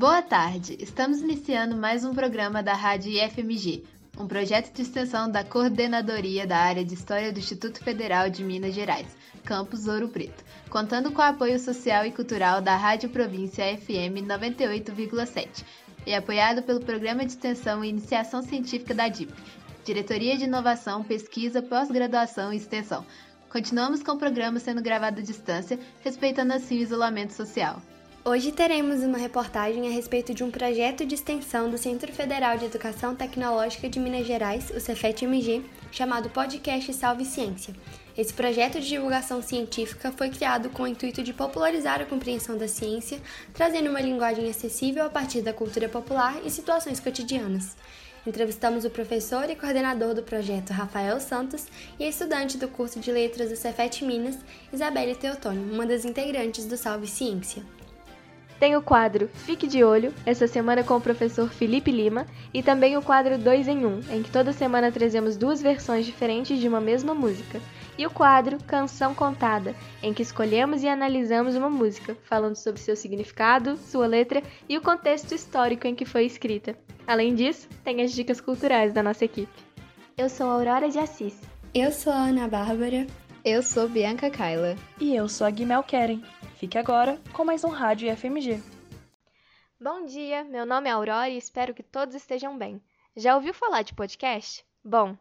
[0.00, 0.78] Boa tarde!
[0.80, 3.84] Estamos iniciando mais um programa da Rádio IFMG,
[4.18, 8.74] um projeto de extensão da Coordenadoria da Área de História do Instituto Federal de Minas
[8.74, 9.14] Gerais,
[9.44, 15.66] Campus Ouro Preto, contando com o apoio social e cultural da Rádio Província FM 98,7
[16.06, 19.34] e apoiado pelo Programa de Extensão e Iniciação Científica da DIP,
[19.84, 23.04] Diretoria de Inovação, Pesquisa, Pós-Graduação e Extensão.
[23.50, 27.82] Continuamos com o programa sendo gravado à distância, respeitando assim o isolamento social.
[28.30, 32.66] Hoje teremos uma reportagem a respeito de um projeto de extensão do Centro Federal de
[32.66, 37.74] Educação Tecnológica de Minas Gerais, o Cefet-MG, chamado Podcast Salve Ciência.
[38.16, 42.68] Esse projeto de divulgação científica foi criado com o intuito de popularizar a compreensão da
[42.68, 43.20] ciência,
[43.52, 47.76] trazendo uma linguagem acessível a partir da cultura popular e situações cotidianas.
[48.24, 51.66] Entrevistamos o professor e coordenador do projeto Rafael Santos
[51.98, 54.38] e a estudante do curso de letras do Cefet Minas,
[54.72, 57.64] Isabelle Teotônio, uma das integrantes do Salve Ciência.
[58.60, 62.94] Tem o quadro Fique de Olho, essa semana com o professor Felipe Lima, e também
[62.94, 66.68] o quadro 2 em 1, um, em que toda semana trazemos duas versões diferentes de
[66.68, 67.58] uma mesma música.
[67.96, 72.94] E o quadro Canção Contada, em que escolhemos e analisamos uma música, falando sobre seu
[72.94, 76.76] significado, sua letra e o contexto histórico em que foi escrita.
[77.06, 79.52] Além disso, tem as dicas culturais da nossa equipe.
[80.18, 81.40] Eu sou Aurora de Assis.
[81.74, 83.06] Eu sou a Ana Bárbara.
[83.42, 84.76] Eu sou Bianca Kaila.
[85.00, 86.22] E eu sou a Guimel Keren.
[86.60, 88.62] Fique agora com mais um Rádio FMG.
[89.80, 92.82] Bom dia, meu nome é Aurora e espero que todos estejam bem.
[93.16, 94.62] Já ouviu falar de podcast?
[94.84, 95.16] Bom,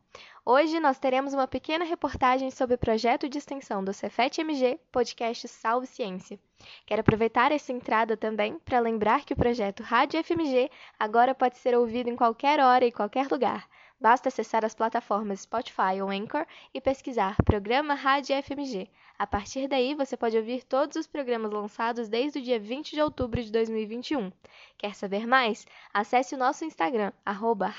[0.45, 5.47] hoje nós teremos uma pequena reportagem sobre o projeto de extensão do Cefet MG Podcast
[5.47, 6.37] Salve Ciência.
[6.85, 11.73] Quero aproveitar essa entrada também para lembrar que o projeto Rádio FMG agora pode ser
[11.73, 13.65] ouvido em qualquer hora e qualquer lugar.
[14.01, 18.89] Basta acessar as plataformas Spotify ou Anchor e pesquisar Programa Rádio FMG.
[19.17, 23.01] A partir daí, você pode ouvir todos os programas lançados desde o dia 20 de
[23.01, 24.31] outubro de 2021.
[24.77, 25.65] Quer saber mais?
[25.93, 27.73] Acesse o nosso Instagram, arroba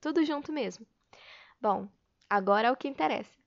[0.00, 0.84] tudo junto mesmo.
[1.60, 1.88] Bom,
[2.28, 3.39] agora é o que interessa.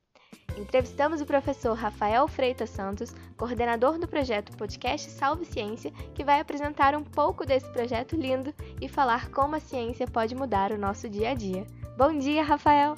[0.58, 6.96] Entrevistamos o professor Rafael Freitas Santos, coordenador do projeto Podcast Salve Ciência, que vai apresentar
[6.96, 11.32] um pouco desse projeto lindo e falar como a ciência pode mudar o nosso dia
[11.32, 11.66] a dia.
[11.98, 12.96] Bom dia, Rafael!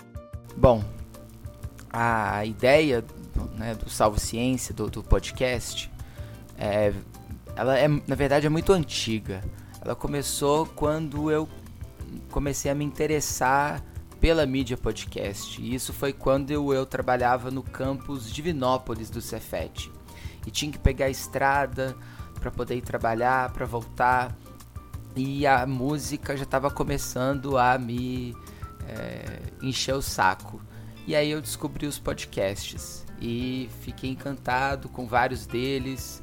[0.57, 0.83] Bom,
[1.91, 3.03] a ideia
[3.53, 5.89] né, do Salvo Ciência, do, do podcast,
[6.57, 6.93] é,
[7.55, 9.41] ela é, na verdade é muito antiga.
[9.81, 11.47] Ela começou quando eu
[12.31, 13.81] comecei a me interessar
[14.19, 15.61] pela mídia podcast.
[15.61, 19.91] E isso foi quando eu, eu trabalhava no campus Divinópolis do Cefet.
[20.45, 21.95] E tinha que pegar a estrada
[22.39, 24.35] para poder ir trabalhar, para voltar.
[25.15, 28.35] E a música já estava começando a me
[28.87, 30.61] é, encher o saco.
[31.07, 36.21] E aí eu descobri os podcasts e fiquei encantado com vários deles.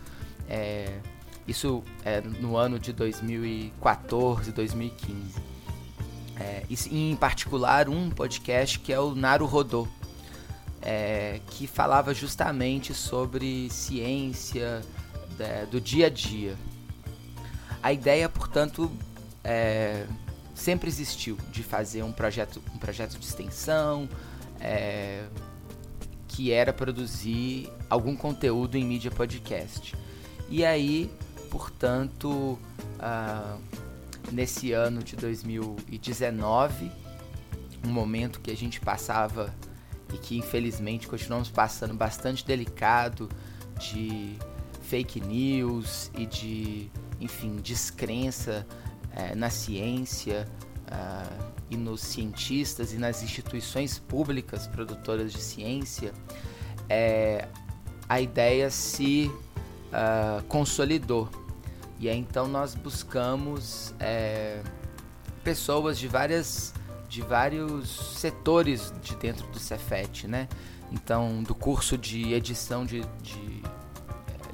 [0.49, 0.99] É,
[1.47, 5.52] isso é no ano de 2014, 2015.
[6.43, 9.87] É, em particular um podcast que é o Naru Rodô,
[10.81, 14.83] é, que falava justamente sobre ciência
[15.39, 16.57] é, do dia a dia.
[17.81, 18.91] A ideia, portanto,
[19.45, 20.05] é,
[20.53, 24.09] sempre existiu de fazer um projeto, um projeto de extensão,
[24.61, 25.25] é,
[26.27, 29.95] que era produzir algum conteúdo em mídia podcast.
[30.49, 31.09] E aí,
[31.51, 32.59] portanto,
[32.99, 33.61] uh,
[34.31, 36.91] nesse ano de 2019,
[37.85, 39.55] um momento que a gente passava
[40.13, 43.29] e que infelizmente continuamos passando bastante delicado
[43.79, 44.37] de
[44.83, 46.91] fake news e de,
[47.21, 48.67] enfim, descrença
[49.17, 50.47] eh, na ciência,
[50.93, 56.13] uh, e nos cientistas e nas instituições públicas produtoras de ciência,
[56.89, 57.49] é,
[58.09, 59.31] a ideia se
[59.89, 61.29] uh, consolidou.
[62.03, 64.61] E aí então nós buscamos é,
[65.45, 66.75] pessoas de várias
[67.09, 70.49] de vários setores de dentro do Cefet, né?
[70.91, 73.63] Então, do curso de edição de, de,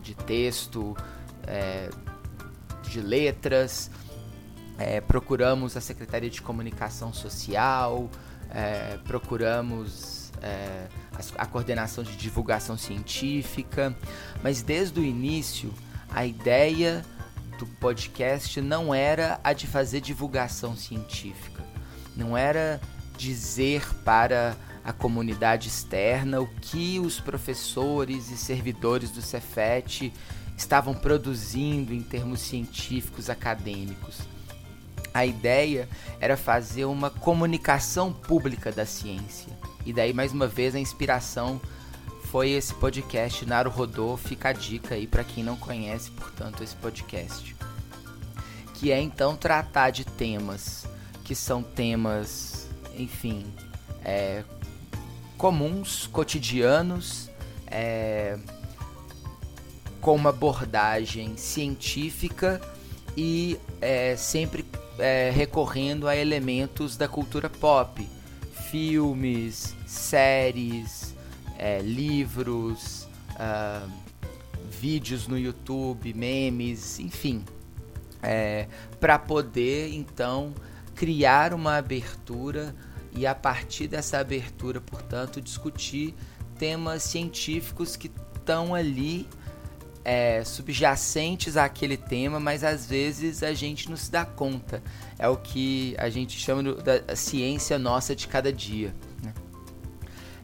[0.03, 0.95] de texto,
[1.47, 1.89] é,
[2.83, 3.91] de letras,
[4.77, 8.11] é, procuramos a Secretaria de Comunicação Social,
[8.51, 13.97] é, procuramos é, a, a, coordenação de divulgação científica,
[14.43, 15.73] mas desde o início
[16.11, 17.05] a ideia
[17.59, 21.63] do podcast não era a de fazer divulgação científica,
[22.17, 22.81] não era
[23.17, 30.13] dizer para a comunidade externa o que os professores e servidores do Cefet
[30.57, 34.27] estavam produzindo em termos científicos acadêmicos
[35.19, 35.89] a ideia
[36.21, 39.53] era fazer uma comunicação pública da ciência.
[39.85, 41.61] E daí, mais uma vez, a inspiração
[42.31, 44.17] foi esse podcast Naru Rodô.
[44.17, 47.57] Fica a dica aí para quem não conhece, portanto, esse podcast.
[48.75, 50.87] que é então tratar de temas
[51.25, 53.45] que são temas, enfim,
[54.05, 54.45] é,
[55.37, 57.29] comuns, cotidianos,
[57.67, 58.39] é,
[60.01, 62.61] com uma abordagem científica
[63.17, 64.65] e é, sempre
[64.99, 68.09] é, recorrendo a elementos da cultura pop,
[68.71, 70.98] filmes, séries,
[71.59, 73.91] é, livros, uh,
[74.71, 77.45] vídeos no YouTube, memes, enfim,
[78.23, 78.69] é,
[79.01, 80.55] para poder então
[80.95, 82.75] criar uma abertura
[83.13, 86.15] e a partir dessa abertura, portanto, discutir
[86.59, 89.27] temas científicos que estão ali
[90.05, 94.83] é, subjacentes àquele tema, mas às vezes a gente não se dá conta.
[95.19, 98.95] É o que a gente chama da ciência nossa de cada dia.
[99.23, 99.35] Né?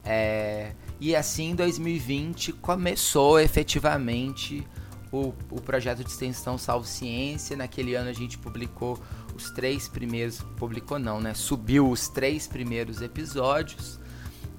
[0.05, 0.73] É,
[1.05, 4.67] e assim, em 2020, começou efetivamente
[5.13, 7.55] o, o projeto de extensão Salvo Ciência.
[7.55, 8.99] Naquele ano a gente publicou
[9.37, 10.41] os três primeiros.
[10.57, 11.35] Publicou não, né?
[11.35, 14.01] Subiu os três primeiros episódios.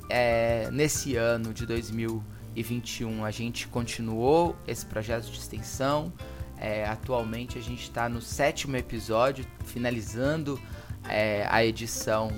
[0.07, 6.13] É, nesse ano de 2021 a gente continuou esse projeto de extensão.
[6.59, 10.61] É, atualmente a gente está no sétimo episódio, finalizando
[11.09, 12.31] é, a edição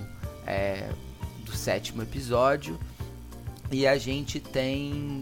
[0.45, 0.89] é,
[1.43, 2.79] do sétimo episódio.
[3.71, 5.21] E a gente tem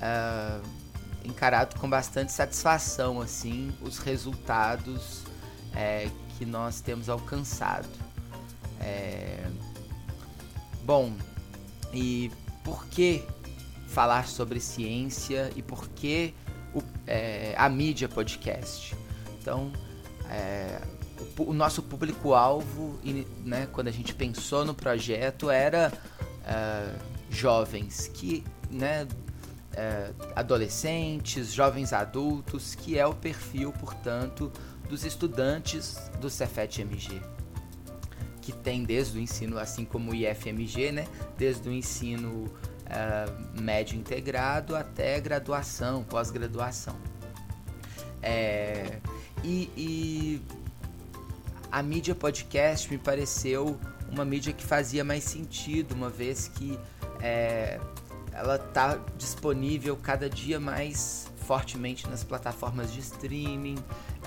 [0.00, 0.62] uh,
[1.24, 5.22] encarado com bastante satisfação assim os resultados
[5.74, 7.88] é, que nós temos alcançado.
[8.80, 9.46] É...
[10.84, 11.12] Bom,
[11.92, 12.30] e
[12.62, 13.24] por que
[13.88, 16.34] falar sobre ciência e por que
[16.74, 18.94] o, é, a mídia podcast?
[19.40, 19.72] Então,
[20.28, 20.80] é,
[21.38, 22.98] o, o, nosso público-alvo,
[23.44, 25.92] né, quando a gente pensou no projeto, era
[26.44, 29.06] é, jovens que, né,
[29.72, 34.52] é, adolescentes, jovens adultos, que é o perfil, portanto,
[34.88, 37.20] dos estudantes do Cefet-MG,
[38.40, 42.44] que tem desde o ensino, assim como o IFMG, né, desde o ensino
[42.84, 46.96] uh, médio integrado até graduação, pós-graduação.
[48.22, 49.00] É,
[49.42, 50.42] e, e
[51.70, 53.78] a mídia podcast me pareceu
[54.10, 56.78] uma mídia que fazia mais sentido, uma vez que
[57.20, 57.80] é,
[58.32, 63.76] ela está disponível cada dia mais fortemente nas plataformas de streaming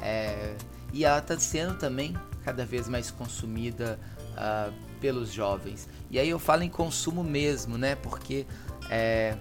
[0.02, 0.56] é,
[0.94, 4.00] e ela está sendo também cada vez mais consumida
[4.34, 5.88] uh, pelos jovens.
[6.10, 7.96] E aí eu falo em consumo mesmo, né?
[7.96, 8.46] Porque
[8.90, 9.36] é,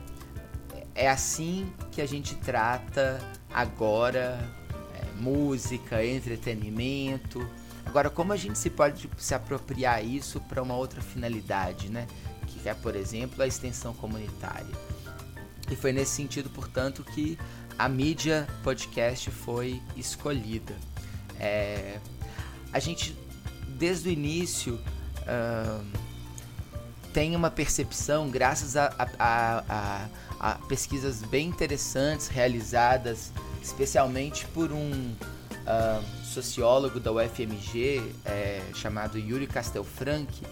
[0.94, 3.20] é assim que a gente trata
[3.52, 4.38] agora
[4.94, 7.48] é, música, entretenimento.
[7.84, 12.06] Agora, como a gente se pode se apropriar isso para uma outra finalidade, né?
[12.66, 14.74] Que é, por exemplo, a extensão comunitária.
[15.70, 17.38] E foi nesse sentido, portanto, que
[17.78, 20.74] a mídia podcast foi escolhida.
[21.38, 22.00] É,
[22.72, 23.16] a gente,
[23.68, 24.80] desde o início,
[27.12, 28.86] tem uma percepção, graças a,
[29.16, 30.08] a, a,
[30.40, 33.30] a, pesquisas bem interessantes realizadas,
[33.62, 40.42] especialmente por um uh, sociólogo da UFMG é, chamado Yuri Castelfranchi,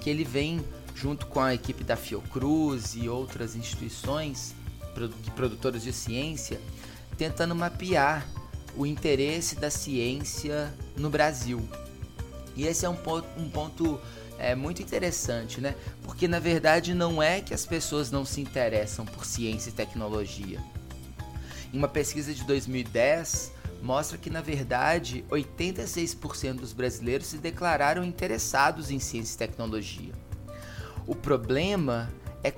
[0.00, 0.64] que ele vem
[1.00, 4.54] junto com a equipe da Fiocruz e outras instituições
[5.34, 6.60] produtoras de ciência,
[7.16, 8.26] tentando mapear
[8.76, 11.66] o interesse da ciência no Brasil.
[12.54, 13.98] E esse é um ponto, um ponto
[14.38, 15.74] é, muito interessante, né?
[16.02, 20.62] Porque na verdade não é que as pessoas não se interessam por ciência e tecnologia.
[21.72, 23.52] Em uma pesquisa de 2010,
[23.82, 30.19] mostra que na verdade 86% dos brasileiros se declararam interessados em ciência e tecnologia.
[31.10, 32.08] O problema
[32.40, 32.54] é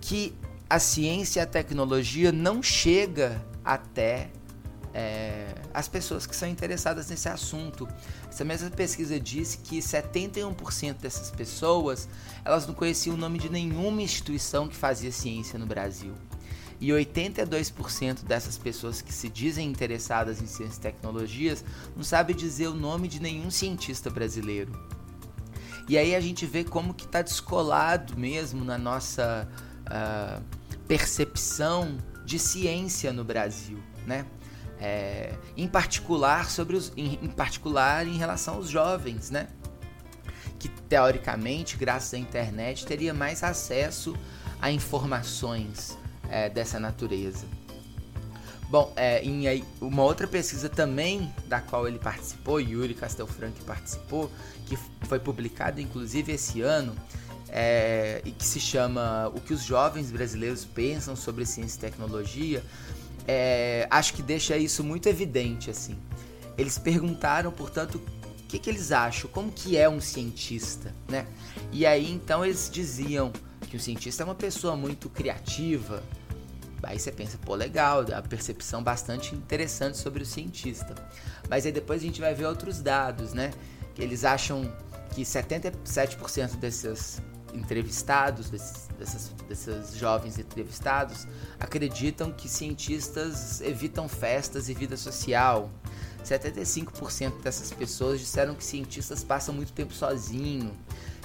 [0.00, 0.32] que
[0.70, 4.30] a ciência e a tecnologia não chega até
[4.94, 7.88] é, as pessoas que são interessadas nesse assunto.
[8.28, 12.08] Essa mesma pesquisa disse que 71% dessas pessoas
[12.44, 16.14] elas não conheciam o nome de nenhuma instituição que fazia ciência no Brasil.
[16.80, 21.64] E 82% dessas pessoas que se dizem interessadas em ciências e tecnologias
[21.96, 24.70] não sabem dizer o nome de nenhum cientista brasileiro.
[25.88, 29.48] E aí a gente vê como que está descolado mesmo na nossa
[29.86, 30.42] uh,
[30.86, 34.26] percepção de ciência no Brasil, né?
[34.78, 39.48] É, em particular sobre os, em, em, particular em relação aos jovens, né?
[40.58, 44.16] Que teoricamente, graças à internet, teria mais acesso
[44.60, 45.96] a informações
[46.28, 47.46] é, dessa natureza.
[48.72, 54.32] Bom, é, em uma outra pesquisa também da qual ele participou, Yuri Castelfranco participou,
[54.64, 56.96] que foi publicada inclusive esse ano,
[57.50, 62.64] é, e que se chama O que os jovens brasileiros pensam sobre ciência e tecnologia,
[63.28, 65.94] é, acho que deixa isso muito evidente assim.
[66.56, 71.26] eles perguntaram, portanto, o que, que eles acham, como que é um cientista, né?
[71.70, 73.34] E aí então eles diziam
[73.68, 76.02] que o cientista é uma pessoa muito criativa.
[76.82, 80.94] Aí você pensa, pô, legal, a percepção bastante interessante sobre o cientista.
[81.48, 83.52] Mas aí depois a gente vai ver outros dados, né?
[83.94, 84.72] Que eles acham
[85.14, 87.20] que 77% desses
[87.54, 91.26] entrevistados, desses, dessas, desses jovens entrevistados,
[91.60, 95.70] acreditam que cientistas evitam festas e vida social.
[96.24, 100.72] 75% dessas pessoas disseram que cientistas passam muito tempo sozinhos.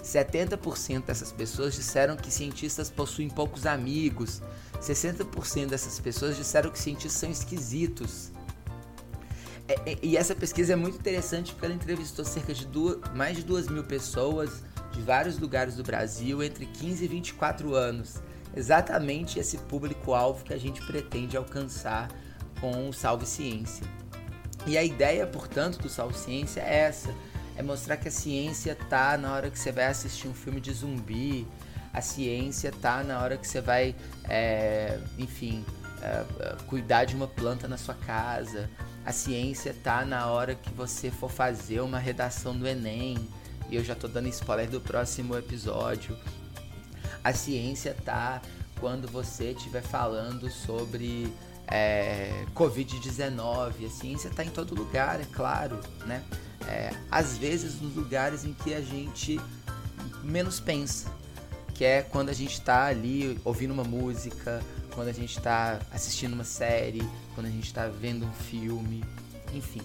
[0.03, 4.41] 70% dessas pessoas disseram que cientistas possuem poucos amigos.
[4.81, 8.31] 60% dessas pessoas disseram que cientistas são esquisitos.
[9.67, 13.35] É, é, e essa pesquisa é muito interessante porque ela entrevistou cerca de duas, mais
[13.35, 18.15] de 2 mil pessoas de vários lugares do Brasil entre 15 e 24 anos.
[18.55, 22.09] Exatamente esse público-alvo que a gente pretende alcançar
[22.61, 23.85] com o Salve Ciência.
[24.65, 27.13] E a ideia, portanto, do Salve Ciência é essa:
[27.55, 30.71] é mostrar que a ciência tá na hora que você vai assistir um filme de
[30.73, 31.47] zumbi,
[31.97, 35.65] a ciência tá na hora que você vai, é, enfim,
[35.99, 38.69] é, cuidar de uma planta na sua casa.
[39.03, 43.17] A ciência tá na hora que você for fazer uma redação do Enem
[43.67, 46.15] e eu já tô dando spoiler do próximo episódio.
[47.23, 48.43] A ciência tá
[48.79, 51.33] quando você estiver falando sobre
[51.65, 53.87] é, Covid-19.
[53.87, 56.23] A ciência está em todo lugar, é claro, né?
[56.67, 59.41] É, às vezes nos lugares em que a gente
[60.21, 61.09] menos pensa,
[61.77, 64.63] que é quando a gente está ali ouvindo uma música,
[64.95, 69.03] quando a gente está assistindo uma série, quando a gente está vendo um filme,
[69.53, 69.83] enfim.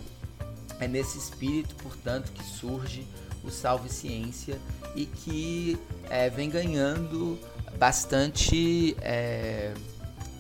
[0.80, 3.06] É nesse espírito, portanto, que surge
[3.44, 4.58] o Salve Ciência
[4.96, 7.38] e que é, vem ganhando
[7.78, 9.75] bastante é,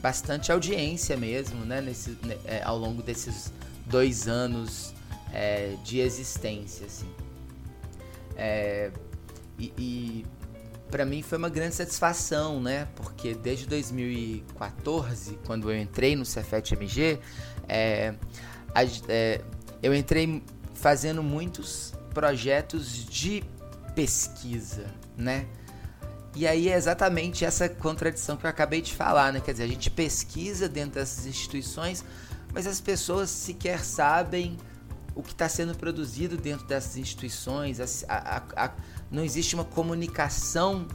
[0.00, 3.52] bastante audiência mesmo, né, nesse, né, é, ao longo desses
[3.84, 4.94] dois anos
[5.32, 7.08] é, de existência, assim.
[8.36, 8.90] É,
[9.58, 10.26] e, e
[10.92, 16.74] para mim foi uma grande satisfação, né, porque desde 2014, quando eu entrei no Cefet
[16.74, 17.18] MG,
[17.66, 18.14] é,
[19.08, 19.40] é,
[19.82, 20.42] eu entrei
[20.74, 23.42] fazendo muitos projetos de
[23.94, 24.84] pesquisa,
[25.16, 25.46] né?
[26.34, 29.40] E aí é exatamente essa contradição que eu acabei de falar, né?
[29.40, 32.04] Quer dizer, a gente pesquisa dentro dessas instituições,
[32.52, 34.58] mas as pessoas sequer sabem
[35.14, 37.80] o que está sendo produzido dentro dessas instituições.
[37.80, 38.14] A,
[38.56, 38.72] a, a,
[39.10, 40.86] não existe uma comunicação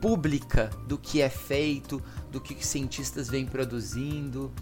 [0.00, 4.52] pública do que é feito, do que os cientistas vêm produzindo,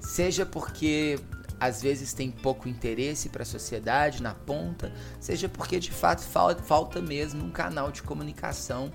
[0.00, 1.18] seja porque
[1.58, 4.90] às vezes tem pouco interesse para a sociedade na ponta,
[5.20, 8.90] seja porque de fato falta, falta mesmo um canal de comunicação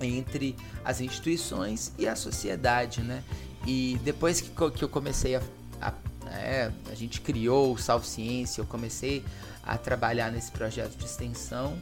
[0.00, 3.24] entre as instituições e a sociedade, né?
[3.66, 5.42] E depois que, que eu comecei a,
[5.80, 5.92] a,
[6.30, 9.24] é, a gente criou o Salve Ciência, eu comecei
[9.62, 11.78] a trabalhar nesse projeto de extensão,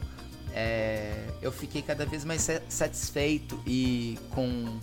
[0.53, 4.79] é, eu fiquei cada vez mais satisfeito e com,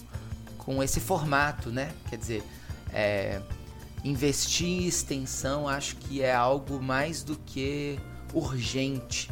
[0.59, 1.93] com esse formato, né?
[2.09, 2.43] Quer dizer,
[2.93, 3.41] é,
[4.05, 7.99] investir em extensão acho que é algo mais do que
[8.33, 9.31] urgente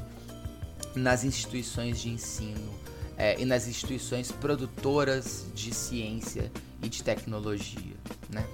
[0.95, 2.73] nas instituições de ensino
[3.17, 6.51] é, e nas instituições produtoras de ciência
[6.83, 7.95] e de tecnologia,
[8.29, 8.45] né?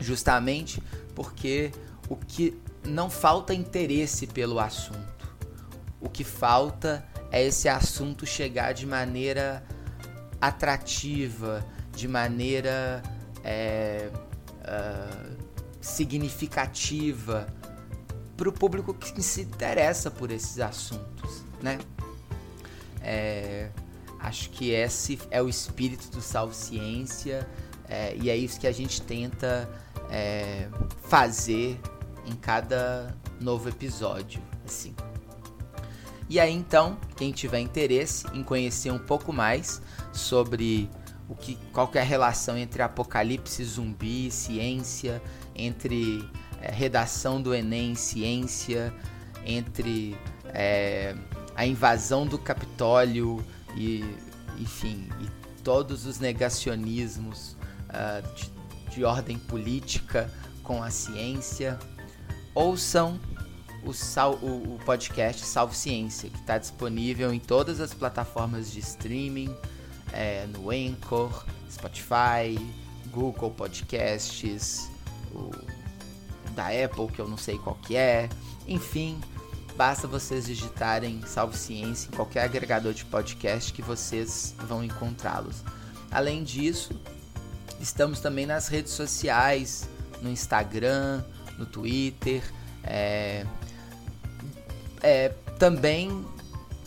[0.00, 0.82] Justamente
[1.14, 1.70] porque
[2.08, 5.28] o que não falta interesse pelo assunto,
[6.00, 9.62] o que falta é esse assunto chegar de maneira
[10.40, 11.64] atrativa,
[11.94, 13.02] de maneira
[13.44, 14.10] é,
[14.62, 15.36] uh,
[15.80, 17.46] significativa
[18.36, 21.78] para o público que se interessa por esses assuntos, né?
[23.02, 23.68] É,
[24.18, 27.46] acho que esse é o espírito do Salve Ciência
[27.88, 29.68] é, e é isso que a gente tenta
[30.10, 30.68] é,
[31.02, 31.80] fazer
[32.26, 34.94] em cada novo episódio, assim.
[36.28, 40.88] E aí então, quem tiver interesse em conhecer um pouco mais sobre
[41.28, 45.22] o que, qual que é a relação entre apocalipse zumbi, ciência,
[45.54, 46.28] entre
[46.60, 48.92] é, redação do Enem, ciência,
[49.44, 51.14] entre é,
[51.54, 53.44] a invasão do Capitólio
[53.76, 54.04] e,
[54.58, 55.28] enfim, e
[55.62, 57.56] todos os negacionismos
[57.88, 58.50] uh, de,
[58.90, 60.30] de, ordem política
[60.62, 61.78] com a ciência,
[62.54, 63.18] ouçam
[63.84, 68.80] o, sal, o, o podcast Salve Ciência, que está disponível em todas as plataformas de
[68.80, 69.54] streaming,
[70.12, 72.58] é, no Anchor, Spotify,
[73.10, 74.90] Google Podcasts,
[75.32, 75.50] o
[76.54, 78.28] da Apple, que eu não sei qual que é.
[78.66, 79.20] Enfim,
[79.76, 85.64] basta vocês digitarem Salve Ciência em qualquer agregador de podcast que vocês vão encontrá-los.
[86.10, 87.00] Além disso,
[87.80, 89.88] estamos também nas redes sociais,
[90.22, 91.22] no Instagram,
[91.58, 92.42] no Twitter,
[92.82, 93.44] É,
[95.02, 96.24] é, também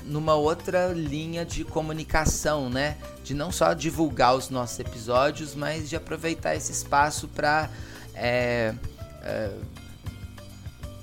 [0.04, 2.98] numa outra linha de comunicação, né?
[3.24, 7.70] De não só divulgar os nossos episódios, mas de aproveitar esse espaço para
[8.16, 8.74] é,
[9.22, 9.52] é,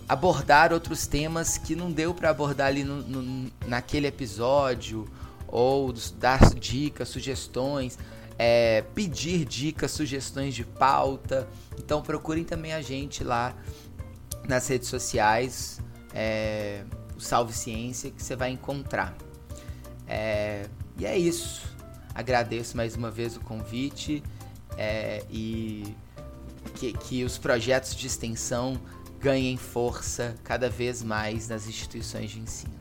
[0.09, 5.09] abordar outros temas que não deu para abordar ali no, no, naquele episódio,
[5.49, 7.99] ou dar dicas, sugestões,
[8.42, 11.47] é, pedir dicas, sugestões de pauta.
[11.78, 13.54] Então procurem também a gente lá
[14.49, 15.78] nas redes sociais.
[16.14, 16.82] É,
[17.14, 19.14] o Salve Ciência que você vai encontrar.
[20.09, 20.64] É,
[20.97, 21.76] e é isso.
[22.14, 24.23] Agradeço mais uma vez o convite
[24.75, 25.94] é, e
[26.76, 28.80] que, que os projetos de extensão
[29.20, 32.73] ganhem força cada vez mais nas instituições de ensino.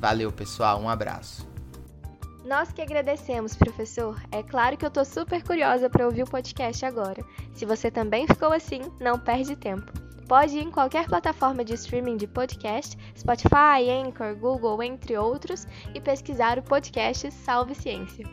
[0.00, 0.82] Valeu, pessoal.
[0.82, 1.53] Um abraço.
[2.44, 4.20] Nós que agradecemos, professor.
[4.30, 7.24] É claro que eu tô super curiosa para ouvir o podcast agora.
[7.54, 9.90] Se você também ficou assim, não perde tempo.
[10.28, 16.00] Pode ir em qualquer plataforma de streaming de podcast, Spotify, Anchor, Google, entre outros, e
[16.02, 18.26] pesquisar o podcast Salve Ciência.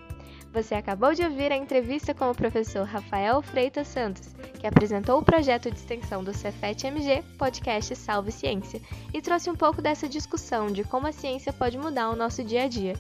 [0.51, 5.23] Você acabou de ouvir a entrevista com o professor Rafael Freitas Santos, que apresentou o
[5.23, 8.81] projeto de extensão do Cefet-MG, podcast Salve Ciência,
[9.13, 12.63] e trouxe um pouco dessa discussão de como a ciência pode mudar o nosso dia
[12.63, 12.95] a dia.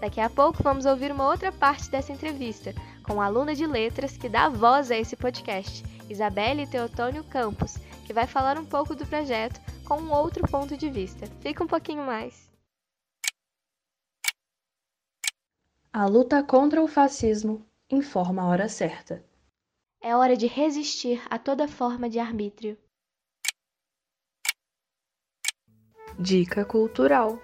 [0.00, 4.16] Daqui a pouco vamos ouvir uma outra parte dessa entrevista, com a aluna de letras
[4.16, 7.74] que dá voz a esse podcast, Isabelle Teotônio Campos,
[8.06, 11.26] que vai falar um pouco do projeto com um outro ponto de vista.
[11.42, 12.50] Fica um pouquinho mais.
[15.92, 19.22] A luta contra o fascismo informa a hora certa.
[20.00, 22.78] É hora de resistir a toda forma de arbítrio.
[26.18, 27.38] Dica cultural.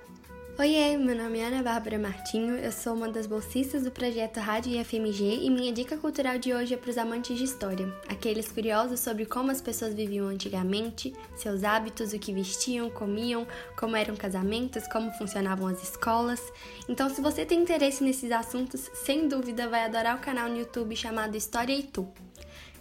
[0.59, 4.73] Oiê, meu nome é Ana Bárbara Martinho, eu sou uma das bolsistas do projeto Rádio
[4.73, 9.01] IFMG e minha dica cultural de hoje é para os amantes de história, aqueles curiosos
[9.01, 14.89] sobre como as pessoas viviam antigamente, seus hábitos, o que vestiam, comiam, como eram casamentos,
[14.89, 16.41] como funcionavam as escolas.
[16.89, 20.97] Então, se você tem interesse nesses assuntos, sem dúvida vai adorar o canal no YouTube
[20.97, 22.09] chamado História e Tu.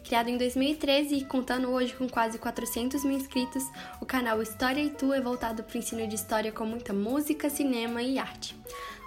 [0.06, 3.63] Criado em 2013 e contando hoje com quase 400 mil inscritos,
[4.00, 7.50] o canal História e Tu é voltado para o ensino de história com muita música,
[7.50, 8.56] cinema e arte.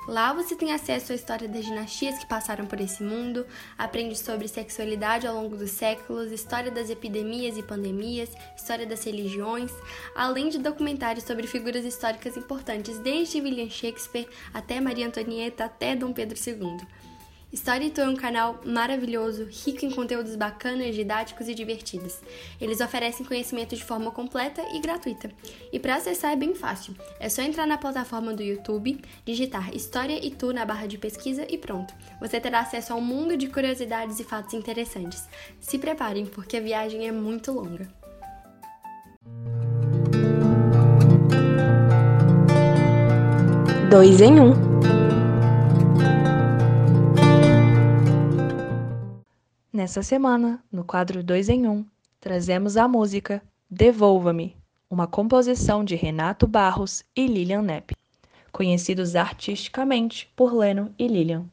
[0.09, 4.49] Lá você tem acesso à história das dinastias que passaram por esse mundo, aprende sobre
[4.49, 9.71] sexualidade ao longo dos séculos, história das epidemias e pandemias, história das religiões,
[10.17, 16.13] além de documentários sobre figuras históricas importantes, desde William Shakespeare até Maria Antonieta até Dom
[16.13, 16.79] Pedro II.
[17.51, 22.21] Storytoon é um canal maravilhoso, rico em conteúdos bacanas, didáticos e divertidos.
[22.61, 25.31] Eles oferecem conhecimento de forma completa e gratuita.
[25.73, 26.95] E para acessar é bem fácil.
[27.19, 31.47] É só entrar na plataforma do YouTube, digitar História e Tu na barra de pesquisa
[31.49, 31.95] e pronto.
[32.21, 35.27] Você terá acesso a um mundo de curiosidades e fatos interessantes.
[35.59, 37.89] Se preparem, porque a viagem é muito longa.
[43.91, 44.78] Dois em um.
[49.79, 51.87] Nessa semana, no quadro 2 em 1, um,
[52.21, 54.57] trazemos a música Devolva-me,
[54.91, 57.95] uma composição de Renato Barros e Lilian Nepp,
[58.51, 61.45] conhecidos artisticamente por Leno e Lilian.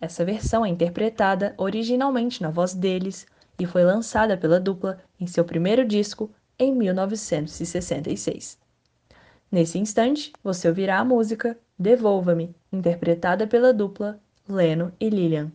[0.00, 3.26] Essa versão é interpretada originalmente na voz deles
[3.58, 8.56] e foi lançada pela dupla em seu primeiro disco em 1966.
[9.50, 15.50] Nesse instante, você ouvirá a música Devolva-me, interpretada pela dupla Leno e Lilian.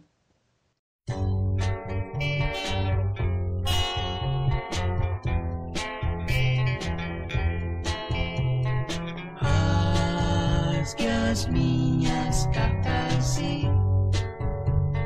[11.36, 13.70] As minhas cartas e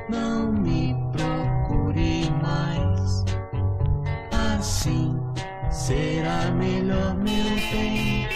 [0.07, 3.25] não me procure mais.
[4.55, 5.19] Assim
[5.71, 8.27] será melhor, meu bem.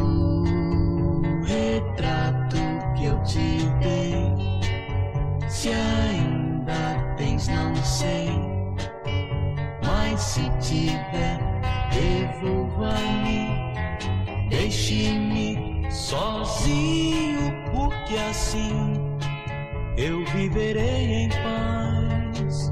[0.00, 2.56] O retrato
[2.96, 4.32] que eu te dei,
[5.46, 8.30] se ainda tens, não sei.
[9.84, 11.38] Mas se tiver,
[11.90, 13.11] devolva-me.
[14.92, 18.92] Deixe-me sozinho, porque assim
[19.96, 22.70] eu viverei em paz.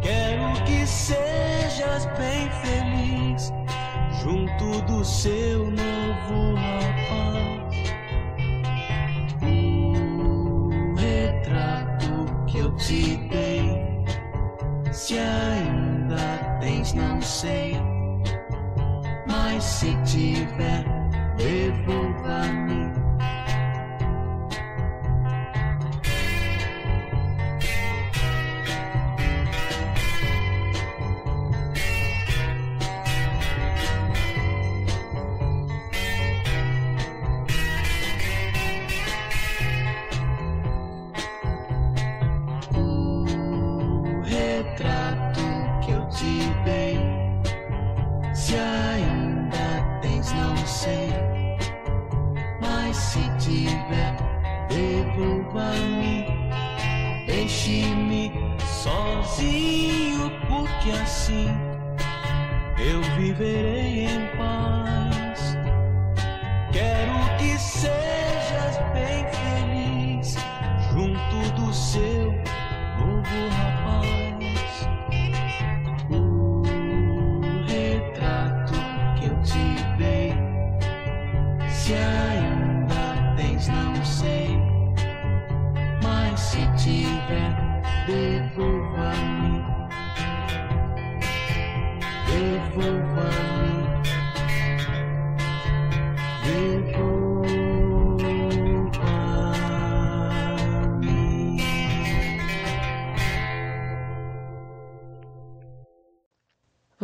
[0.00, 3.52] Quero que sejas bem feliz
[4.22, 7.74] junto do seu novo rapaz.
[9.42, 14.02] O retrato que eu te dei,
[14.90, 17.93] se ainda tens, não sei
[19.54, 20.84] mas se tiver,
[21.36, 22.63] devolva-me.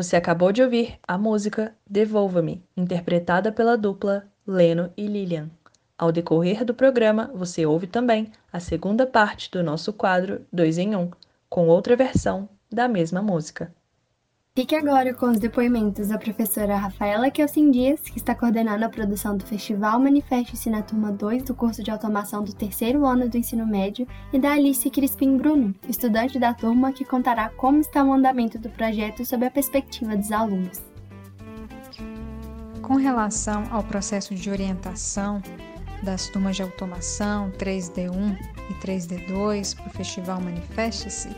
[0.00, 5.50] Você acabou de ouvir a música Devolva-me, interpretada pela dupla Leno e Lilian.
[5.98, 10.96] Ao decorrer do programa, você ouve também a segunda parte do nosso quadro 2 em
[10.96, 11.10] 1,
[11.50, 13.74] com outra versão da mesma música.
[14.60, 19.34] Fique agora com os depoimentos da professora Rafaela Kelsin Dias, que está coordenando a produção
[19.34, 23.66] do Festival Manifeste-se na turma 2 do curso de automação do terceiro ano do ensino
[23.66, 28.58] médio, e da Alice Crispim Bruno, estudante da turma que contará como está o andamento
[28.58, 30.82] do projeto sob a perspectiva dos alunos.
[32.82, 35.42] Com relação ao processo de orientação
[36.02, 41.30] das turmas de automação 3D1 e 3D2 para o Festival Manifeste-se,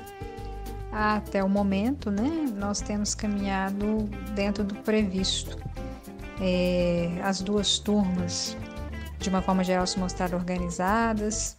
[0.92, 5.56] até o momento, né, nós temos caminhado dentro do previsto.
[6.38, 8.56] É, as duas turmas,
[9.18, 11.56] de uma forma geral, se mostraram organizadas.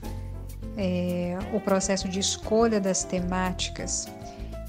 [0.77, 4.07] É, o processo de escolha das temáticas,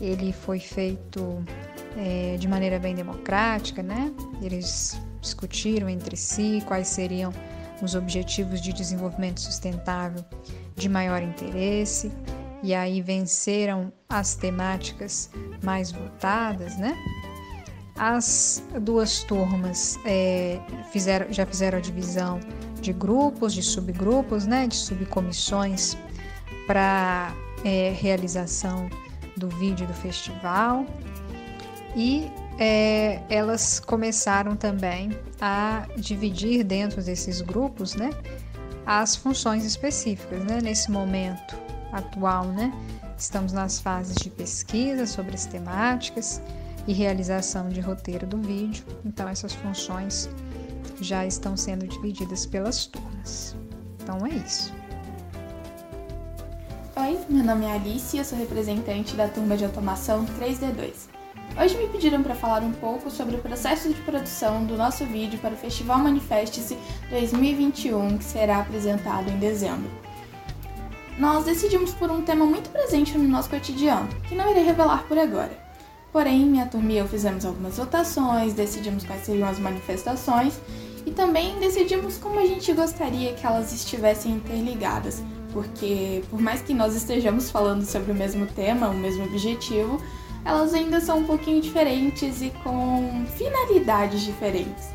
[0.00, 1.44] ele foi feito
[1.96, 4.12] é, de maneira bem democrática, né?
[4.40, 7.32] Eles discutiram entre si quais seriam
[7.82, 10.24] os objetivos de desenvolvimento sustentável
[10.76, 12.10] de maior interesse
[12.64, 15.30] e aí venceram as temáticas
[15.62, 16.96] mais votadas, né?
[17.94, 20.58] As duas turmas é,
[20.90, 22.40] fizeram, já fizeram a divisão
[22.80, 24.66] de grupos, de subgrupos, né?
[24.66, 25.94] De subcomissões
[26.66, 27.34] para
[27.66, 28.88] é, realização
[29.36, 30.86] do vídeo do festival
[31.94, 38.08] e é, elas começaram também a dividir dentro desses grupos, né?
[38.86, 40.60] As funções específicas, né?
[40.62, 41.62] Nesse momento
[41.94, 42.72] atual, né?
[43.16, 46.42] Estamos nas fases de pesquisa sobre as temáticas
[46.86, 50.28] e realização de roteiro do vídeo, então essas funções
[51.00, 53.56] já estão sendo divididas pelas turmas.
[54.02, 54.72] Então é isso.
[56.96, 61.08] Oi, meu nome é Alice e eu sou representante da turma de automação 3D2.
[61.60, 65.38] Hoje me pediram para falar um pouco sobre o processo de produção do nosso vídeo
[65.38, 66.76] para o Festival Manifeste-se
[67.10, 70.03] 2021, que será apresentado em dezembro
[71.18, 75.18] nós decidimos por um tema muito presente no nosso cotidiano, que não irei revelar por
[75.18, 75.64] agora.
[76.12, 80.60] Porém, minha turma e eu fizemos algumas votações, decidimos quais seriam as manifestações
[81.06, 85.22] e também decidimos como a gente gostaria que elas estivessem interligadas,
[85.52, 90.00] porque por mais que nós estejamos falando sobre o mesmo tema, o mesmo objetivo,
[90.44, 94.94] elas ainda são um pouquinho diferentes e com finalidades diferentes.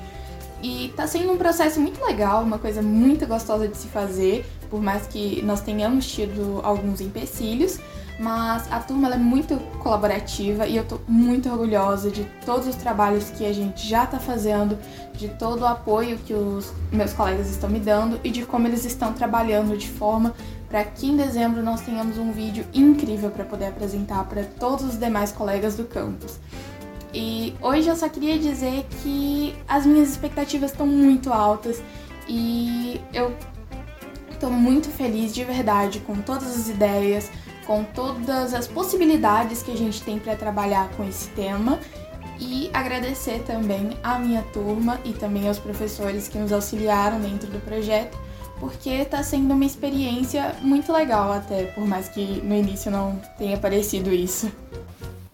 [0.62, 4.82] E tá sendo um processo muito legal, uma coisa muito gostosa de se fazer, por
[4.82, 7.80] mais que nós tenhamos tido alguns empecilhos,
[8.20, 13.30] mas a turma é muito colaborativa e eu tô muito orgulhosa de todos os trabalhos
[13.30, 14.78] que a gente já tá fazendo,
[15.14, 18.84] de todo o apoio que os meus colegas estão me dando e de como eles
[18.84, 20.34] estão trabalhando de forma
[20.68, 25.00] para que em dezembro nós tenhamos um vídeo incrível para poder apresentar para todos os
[25.00, 26.38] demais colegas do campus.
[27.14, 31.82] E hoje eu só queria dizer que as minhas expectativas estão muito altas
[32.28, 33.34] e eu
[34.40, 37.30] estou muito feliz de verdade com todas as ideias,
[37.68, 41.78] com todas as possibilidades que a gente tem para trabalhar com esse tema
[42.40, 47.60] e agradecer também à minha turma e também aos professores que nos auxiliaram dentro do
[47.60, 48.18] projeto,
[48.62, 53.58] porque está sendo uma experiência muito legal até, por mais que no início não tenha
[53.58, 54.50] parecido isso.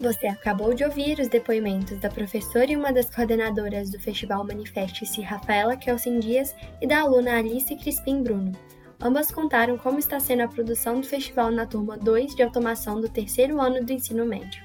[0.00, 5.22] Você acabou de ouvir os depoimentos da professora e uma das coordenadoras do Festival Manifeste-se,
[5.22, 8.52] Rafaela Kelsen Dias, e da aluna Alice Crispim Bruno.
[9.00, 13.08] Ambas contaram como está sendo a produção do festival na turma 2 de automação do
[13.08, 14.64] terceiro ano do ensino médio.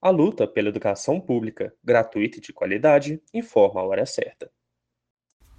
[0.00, 4.50] A luta pela educação pública, gratuita e de qualidade, informa a hora certa.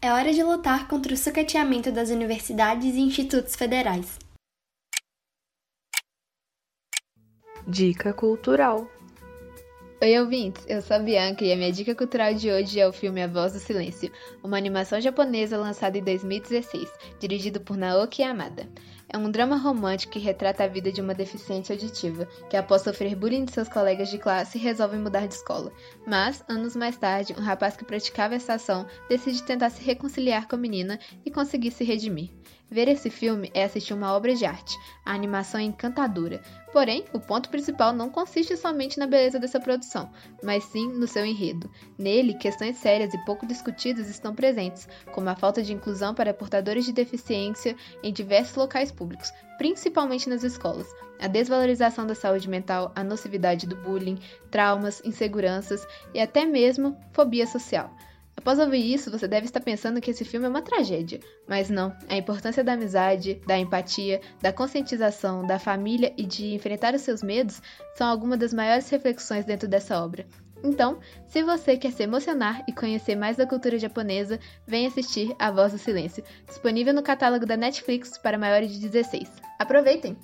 [0.01, 4.17] É hora de lutar contra o sucateamento das universidades e institutos federais.
[7.67, 8.89] Dica cultural.
[10.01, 10.63] Oi, ouvintes!
[10.65, 13.27] Eu sou a Bianca e a minha dica cultural de hoje é o filme A
[13.27, 14.09] Voz do Silêncio,
[14.41, 18.65] uma animação japonesa lançada em 2016, dirigido por Naoki Yamada.
[19.09, 23.13] É um drama romântico que retrata a vida de uma deficiente auditiva, que após sofrer
[23.13, 25.69] bullying de seus colegas de classe resolve mudar de escola.
[26.07, 30.55] Mas, anos mais tarde, um rapaz que praticava essa ação decide tentar se reconciliar com
[30.55, 32.29] a menina e conseguir se redimir.
[32.71, 34.77] Ver esse filme é assistir uma obra de arte.
[35.03, 36.41] A animação é encantadora.
[36.71, 40.11] Porém, o ponto principal não consiste somente na beleza dessa produção,
[40.43, 41.69] mas sim no seu enredo.
[41.97, 46.85] Nele, questões sérias e pouco discutidas estão presentes, como a falta de inclusão para portadores
[46.85, 50.87] de deficiência em diversos locais públicos, principalmente nas escolas,
[51.19, 54.19] a desvalorização da saúde mental, a nocividade do bullying,
[54.51, 57.89] traumas, inseguranças e até mesmo fobia social.
[58.39, 61.19] Após ouvir isso, você deve estar pensando que esse filme é uma tragédia.
[61.45, 66.93] Mas não, a importância da amizade, da empatia, da conscientização, da família e de enfrentar
[66.93, 67.61] os seus medos
[67.95, 70.25] são algumas das maiores reflexões dentro dessa obra.
[70.63, 75.51] Então, se você quer se emocionar e conhecer mais da cultura japonesa, venha assistir A
[75.51, 79.29] Voz do Silêncio, disponível no catálogo da Netflix para maiores de 16.
[79.59, 80.17] Aproveitem!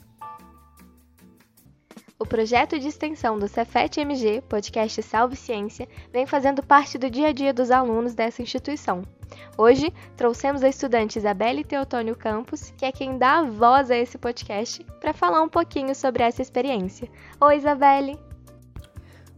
[2.17, 7.27] O projeto de extensão do Cefet MG, podcast Salve Ciência, vem fazendo parte do dia
[7.27, 9.03] a dia dos alunos dessa instituição.
[9.57, 14.17] Hoje, trouxemos a estudante Isabelle Teotônio Campos, que é quem dá a voz a esse
[14.17, 17.09] podcast, para falar um pouquinho sobre essa experiência.
[17.41, 18.17] Oi, Isabelle!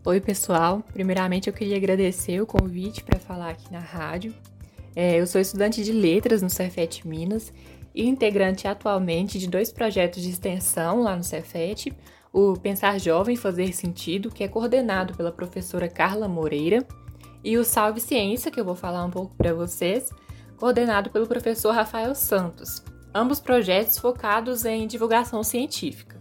[0.06, 0.84] Oi, pessoal!
[0.94, 4.36] Primeiramente, eu queria agradecer o convite para falar aqui na rádio.
[4.96, 7.52] É, eu sou estudante de letras no Cefet Minas
[7.96, 11.92] e integrante atualmente de dois projetos de extensão lá no Cefet
[12.32, 16.86] o Pensar Jovem Fazer Sentido, que é coordenado pela professora Carla Moreira,
[17.44, 20.10] e o Salve Ciência, que eu vou falar um pouco para vocês,
[20.58, 22.84] coordenado pelo professor Rafael Santos.
[23.14, 26.18] Ambos projetos focados em divulgação científica.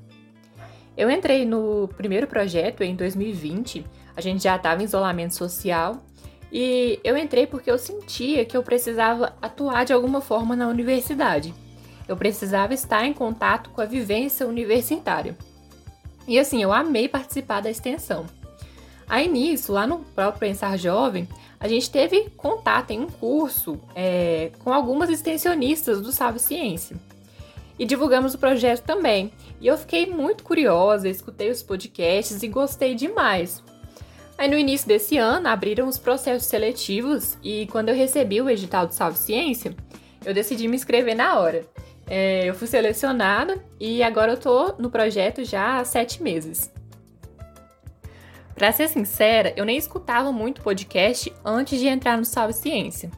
[0.97, 3.85] Eu entrei no primeiro projeto em 2020,
[4.17, 6.03] a gente já estava em isolamento social,
[6.51, 11.53] e eu entrei porque eu sentia que eu precisava atuar de alguma forma na universidade.
[12.09, 15.37] Eu precisava estar em contato com a vivência universitária.
[16.27, 18.27] E assim, eu amei participar da extensão.
[19.09, 21.29] Aí nisso, lá no próprio Pensar Jovem,
[21.61, 26.97] a gente teve contato em um curso é, com algumas extensionistas do Salve Ciência.
[27.79, 29.33] E divulgamos o projeto também.
[29.61, 33.63] E eu fiquei muito curiosa, escutei os podcasts e gostei demais.
[34.37, 38.87] Aí no início desse ano abriram os processos seletivos e quando eu recebi o edital
[38.87, 39.75] do Salve Ciência,
[40.25, 41.65] eu decidi me inscrever na hora.
[42.09, 46.73] É, eu fui selecionada e agora eu tô no projeto já há sete meses.
[48.55, 53.11] Para ser sincera, eu nem escutava muito podcast antes de entrar no Salve Ciência.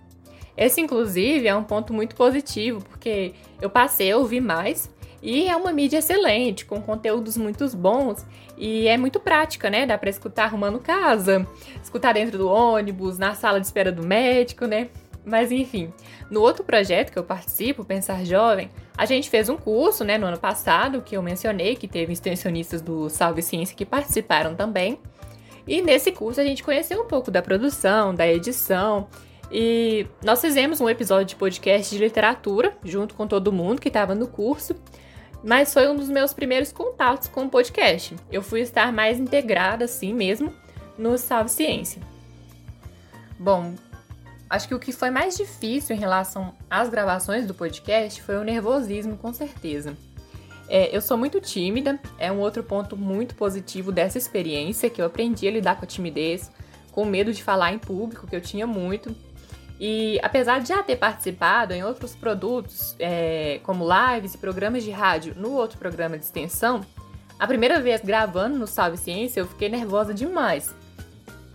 [0.57, 4.91] Esse, inclusive, é um ponto muito positivo, porque eu passei a ouvir mais
[5.23, 9.87] e é uma mídia excelente, com conteúdos muito bons e é muito prática, né?
[9.87, 11.47] Dá para escutar arrumando casa,
[11.81, 14.89] escutar dentro do ônibus, na sala de espera do médico, né?
[15.29, 15.93] Mas enfim,
[16.31, 20.27] no outro projeto que eu participo, Pensar Jovem, a gente fez um curso, né, no
[20.27, 24.99] ano passado, que eu mencionei, que teve extensionistas do Salve Ciência que participaram também.
[25.67, 29.07] E nesse curso a gente conheceu um pouco da produção, da edição.
[29.53, 34.15] E nós fizemos um episódio de podcast de literatura, junto com todo mundo que estava
[34.15, 34.75] no curso.
[35.45, 38.17] Mas foi um dos meus primeiros contatos com o podcast.
[38.33, 40.53] Eu fui estar mais integrada, assim mesmo,
[40.97, 42.01] no Salve Ciência.
[43.39, 43.75] Bom,
[44.51, 48.45] Acho que o que foi mais difícil em relação às gravações do podcast foi o
[48.45, 49.95] nervosismo, com certeza.
[50.69, 55.07] É, eu sou muito tímida, é um outro ponto muito positivo dessa experiência, que eu
[55.07, 56.51] aprendi a lidar com a timidez,
[56.93, 59.15] com medo de falar em público, que eu tinha muito.
[59.81, 64.91] E apesar de já ter participado em outros produtos, é, como lives e programas de
[64.91, 66.81] rádio no outro programa de extensão,
[67.39, 70.75] a primeira vez gravando no Salve Ciência eu fiquei nervosa demais.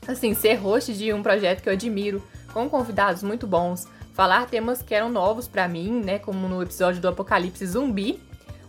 [0.08, 4.82] Assim, ser host de um projeto que eu admiro, com convidados muito bons, falar temas
[4.82, 8.22] que eram novos para mim, né, como no episódio do Apocalipse Zumbi,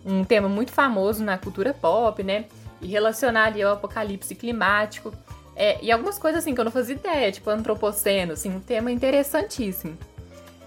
[0.05, 2.47] um tema muito famoso na cultura pop, né,
[2.81, 5.12] e relacionar ali ao apocalipse climático,
[5.57, 8.90] é, e algumas coisas assim que eu não fazia ideia, tipo antropoceno, assim, um tema
[8.90, 9.97] interessantíssimo.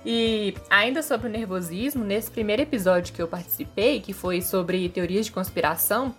[0.06, 5.26] E ainda sobre o nervosismo, nesse primeiro episódio que eu participei, que foi sobre teorias
[5.26, 6.16] de conspiração,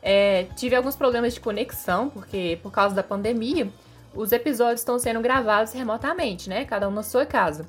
[0.00, 3.68] é, tive alguns problemas de conexão, porque por causa da pandemia,
[4.14, 6.64] os episódios estão sendo gravados remotamente, né?
[6.64, 7.66] Cada um na sua casa.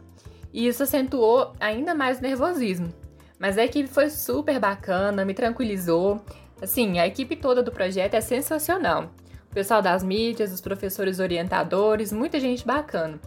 [0.54, 2.94] E isso acentuou ainda mais o nervosismo.
[3.38, 6.22] Mas a equipe foi super bacana, me tranquilizou.
[6.62, 9.12] Assim, a equipe toda do projeto é sensacional.
[9.50, 13.20] O pessoal das mídias, os professores orientadores, muita gente bacana.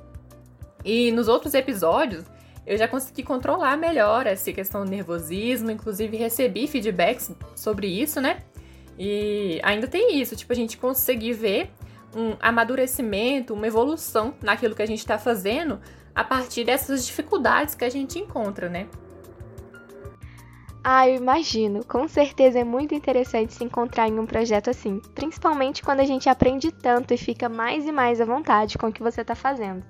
[0.84, 2.24] E nos outros episódios,
[2.66, 8.42] eu já consegui controlar melhor essa questão do nervosismo, inclusive recebi feedbacks sobre isso, né?
[8.98, 11.70] E ainda tem isso, tipo, a gente conseguir ver
[12.14, 15.80] um amadurecimento, uma evolução naquilo que a gente está fazendo
[16.14, 18.88] a partir dessas dificuldades que a gente encontra, né?
[20.84, 21.84] Ah, eu imagino.
[21.84, 26.28] Com certeza é muito interessante se encontrar em um projeto assim, principalmente quando a gente
[26.28, 29.84] aprende tanto e fica mais e mais à vontade com o que você está fazendo.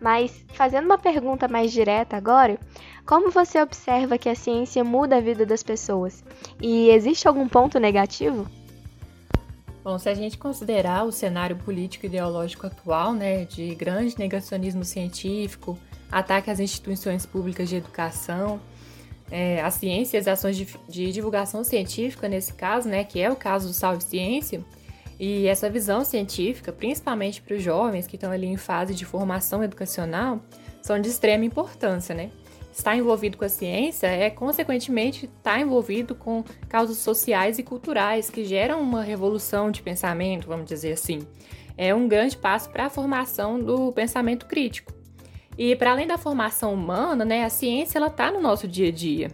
[0.00, 2.58] Mas, fazendo uma pergunta mais direta agora,
[3.06, 6.24] como você observa que a ciência muda a vida das pessoas?
[6.60, 8.46] E existe algum ponto negativo?
[9.84, 14.82] Bom, se a gente considerar o cenário político e ideológico atual, né, de grande negacionismo
[14.82, 15.78] científico,
[16.10, 18.58] ataque às instituições públicas de educação,
[19.30, 23.30] é, a ciência e as ações de, de, divulgação científica, nesse caso, né, que é
[23.30, 24.64] o caso do Salve Ciência,
[25.20, 29.62] e essa visão científica, principalmente para os jovens que estão ali em fase de formação
[29.62, 30.40] educacional,
[30.80, 32.30] são de extrema importância, né?
[32.78, 38.44] Estar envolvido com a ciência é, consequentemente, estar envolvido com causas sociais e culturais que
[38.44, 41.20] geram uma revolução de pensamento, vamos dizer assim.
[41.76, 44.92] É um grande passo para a formação do pensamento crítico.
[45.56, 48.92] E para além da formação humana, né, a ciência ela está no nosso dia a
[48.92, 49.30] dia.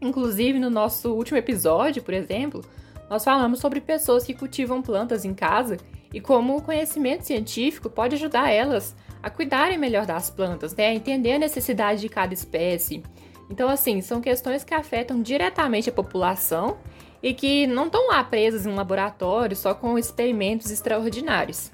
[0.00, 2.64] Inclusive, no nosso último episódio, por exemplo,
[3.10, 5.76] nós falamos sobre pessoas que cultivam plantas em casa
[6.14, 10.86] e como o conhecimento científico pode ajudar elas a cuidarem melhor das plantas, né?
[10.86, 13.02] a entender a necessidade de cada espécie.
[13.50, 16.78] Então, assim, são questões que afetam diretamente a população
[17.20, 21.72] e que não estão lá presas em um laboratório só com experimentos extraordinários.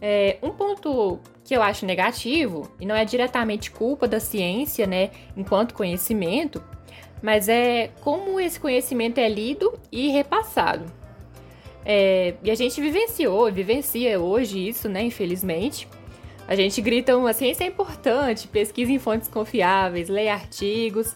[0.00, 5.10] É, um ponto que eu acho negativo, e não é diretamente culpa da ciência, né,
[5.36, 6.62] enquanto conhecimento,
[7.22, 11.03] mas é como esse conhecimento é lido e repassado.
[11.84, 15.86] É, e a gente vivenciou, vivencia hoje isso, né, infelizmente,
[16.46, 21.14] a gente grita, a ciência é importante, pesquisa em fontes confiáveis, leia artigos,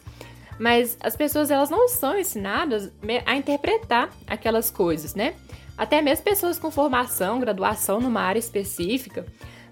[0.59, 2.91] mas as pessoas elas não são ensinadas
[3.25, 5.35] a interpretar aquelas coisas, né?
[5.77, 9.27] Até mesmo pessoas com formação, graduação numa área específica,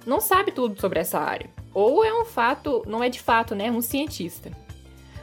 [0.06, 1.50] não sabe tudo sobre essa área.
[1.74, 4.50] Ou é um fato, não é de fato, né, um cientista.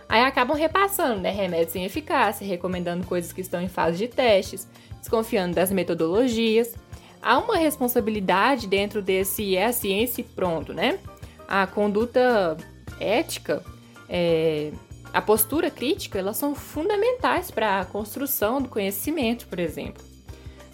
[0.09, 4.67] Aí acabam repassando, né, remédios sem eficácia, recomendando coisas que estão em fase de testes,
[5.03, 6.73] desconfiando das metodologias
[7.21, 10.99] há uma responsabilidade dentro desse é a ciência e pronto, né?
[11.47, 12.57] A conduta
[12.99, 13.61] ética,
[14.09, 14.71] é,
[15.13, 20.03] a postura crítica, elas são fundamentais para a construção do conhecimento, por exemplo,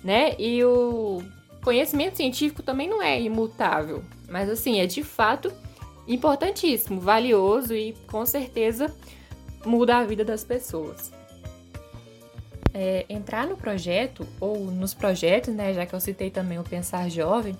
[0.04, 0.36] né?
[0.39, 1.22] E o
[1.63, 5.52] conhecimento científico também não é imutável, mas assim, é de fato
[6.08, 8.94] importantíssimo, valioso e com certeza
[9.65, 11.18] muda a vida das pessoas
[12.73, 17.10] é, entrar no projeto, ou nos projetos, né, já que eu citei também o Pensar
[17.10, 17.55] Jovem,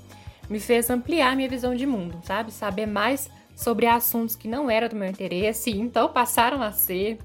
[0.49, 2.51] me fez ampliar minha visão de mundo, sabe?
[2.51, 7.19] Saber mais sobre assuntos que não eram do meu interesse, então passaram a ser.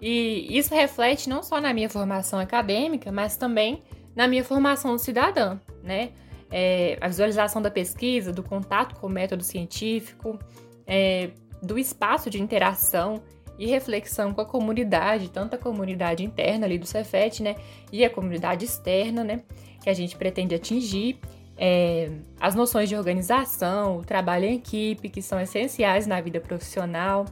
[0.00, 3.82] E isso reflete não só na minha formação acadêmica, mas também
[4.14, 6.10] na minha formação cidadã, né?
[6.50, 10.38] É, a visualização da pesquisa, do contato com o método científico,
[10.86, 11.30] é,
[11.62, 13.22] do espaço de interação
[13.58, 17.56] e reflexão com a comunidade, tanto a comunidade interna ali do Cefet, né,
[17.92, 19.42] e a comunidade externa, né,
[19.82, 21.18] que a gente pretende atingir,
[21.56, 27.24] é, as noções de organização, o trabalho em equipe, que são essenciais na vida profissional,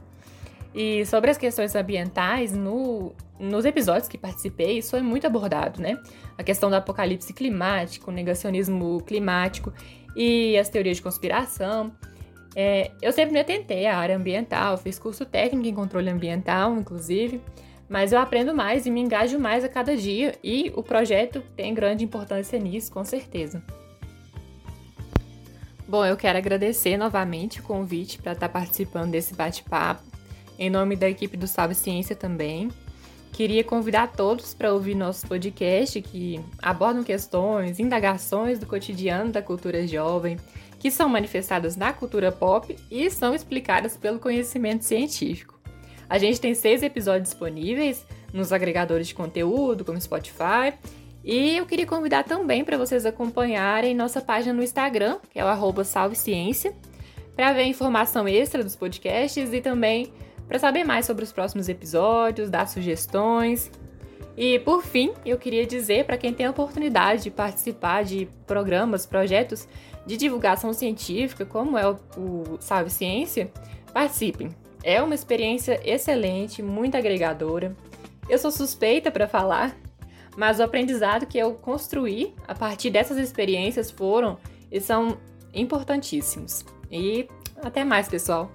[0.75, 5.97] e sobre as questões ambientais, no, nos episódios que participei, isso foi muito abordado, né?
[6.37, 9.71] A questão do apocalipse climático, negacionismo climático
[10.17, 11.93] e as teorias de conspiração.
[12.55, 17.41] É, eu sempre me atentei à área ambiental, fiz curso técnico em controle ambiental, inclusive,
[17.89, 21.73] mas eu aprendo mais e me engajo mais a cada dia e o projeto tem
[21.73, 23.61] grande importância nisso, com certeza.
[25.87, 30.01] Bom, eu quero agradecer novamente o convite para estar participando desse bate-papo,
[30.57, 32.69] em nome da equipe do Salve Ciência também.
[33.31, 39.85] Queria convidar todos para ouvir nosso podcast que abordam questões, indagações do cotidiano da cultura
[39.85, 40.37] jovem,
[40.85, 45.59] que são manifestadas na cultura pop e são explicadas pelo conhecimento científico.
[46.07, 50.75] A gente tem seis episódios disponíveis nos agregadores de conteúdo, como Spotify,
[51.23, 55.83] e eu queria convidar também para vocês acompanharem nossa página no Instagram, que é o
[55.83, 56.71] salveciência,
[57.35, 60.13] para ver informação extra dos podcasts e também
[60.47, 63.71] para saber mais sobre os próximos episódios, dar sugestões.
[64.37, 69.07] E por fim, eu queria dizer para quem tem a oportunidade de participar de programas,
[69.07, 69.67] projetos
[70.05, 73.51] de divulgação científica, como é o, o Salve Ciência,
[73.93, 74.49] participem.
[74.83, 77.75] É uma experiência excelente, muito agregadora.
[78.29, 79.75] Eu sou suspeita para falar,
[80.37, 84.37] mas o aprendizado que eu construí a partir dessas experiências foram
[84.71, 85.17] e são
[85.53, 86.65] importantíssimos.
[86.91, 87.27] E
[87.63, 88.51] até mais, pessoal.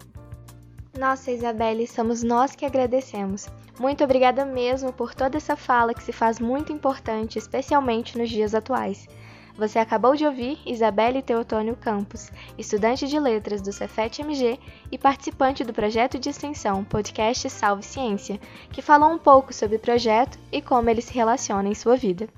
[0.98, 3.48] Nossa, Isabelle, somos nós que agradecemos.
[3.78, 8.54] Muito obrigada mesmo por toda essa fala que se faz muito importante, especialmente nos dias
[8.54, 9.08] atuais.
[9.56, 14.58] Você acabou de ouvir Isabelle Teotônio Campos, estudante de letras do Cefet MG
[14.90, 18.40] e participante do projeto de extensão podcast Salve Ciência,
[18.72, 22.28] que falou um pouco sobre o projeto e como ele se relaciona em sua vida.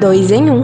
[0.00, 0.62] Dois em um.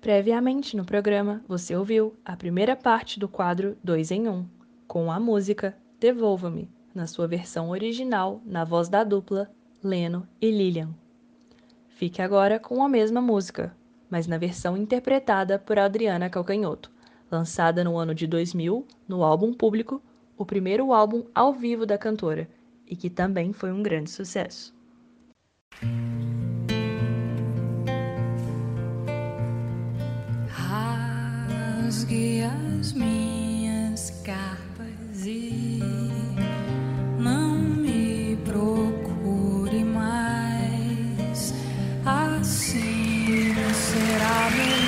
[0.00, 4.46] Previamente no programa, você ouviu a primeira parte do quadro Dois em Um,
[4.86, 9.50] com a música Devolva-me, na sua versão original, na voz da dupla
[9.82, 10.90] Leno e Lilian.
[11.88, 13.74] Fique agora com a mesma música,
[14.10, 16.90] mas na versão interpretada por Adriana Calcanhoto,
[17.30, 20.02] lançada no ano de 2000 no álbum público,
[20.36, 22.48] o primeiro álbum ao vivo da cantora,
[22.86, 24.74] e que também foi um grande sucesso.
[31.94, 34.63] rasgue as minhas capas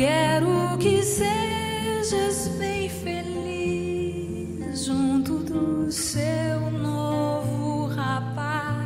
[0.00, 8.80] Quero que sejas bem feliz junto do seu novo rapaz.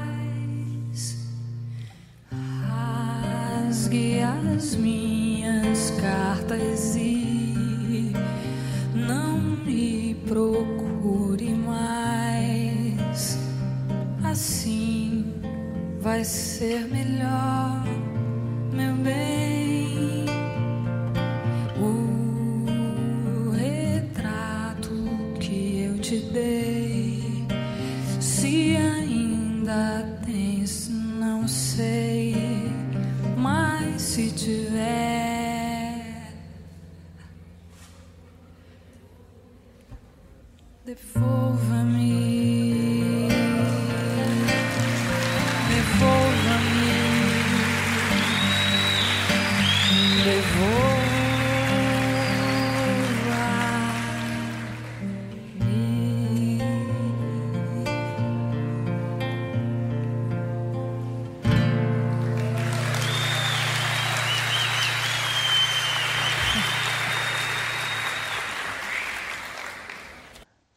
[2.66, 7.13] Rasgue as minhas cartas e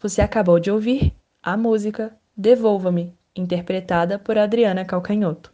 [0.08, 5.52] Você acabou de ouvir a música Devolva-me, interpretada por Adriana Calcanhoto.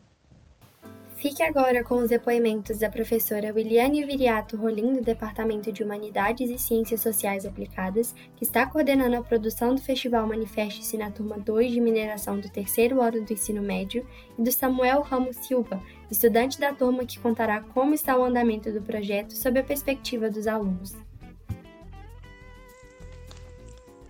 [1.16, 6.60] Fique agora com os depoimentos da professora Williane Viriato Rolim, do Departamento de Humanidades e
[6.60, 11.82] Ciências Sociais Aplicadas, que está coordenando a produção do Festival Manifeste-se na turma 2 de
[11.82, 14.06] mineração do terceiro ano do ensino médio,
[14.38, 15.82] e do Samuel Ramos Silva,
[16.12, 20.46] estudante da turma que contará como está o andamento do projeto sob a perspectiva dos
[20.46, 20.94] alunos.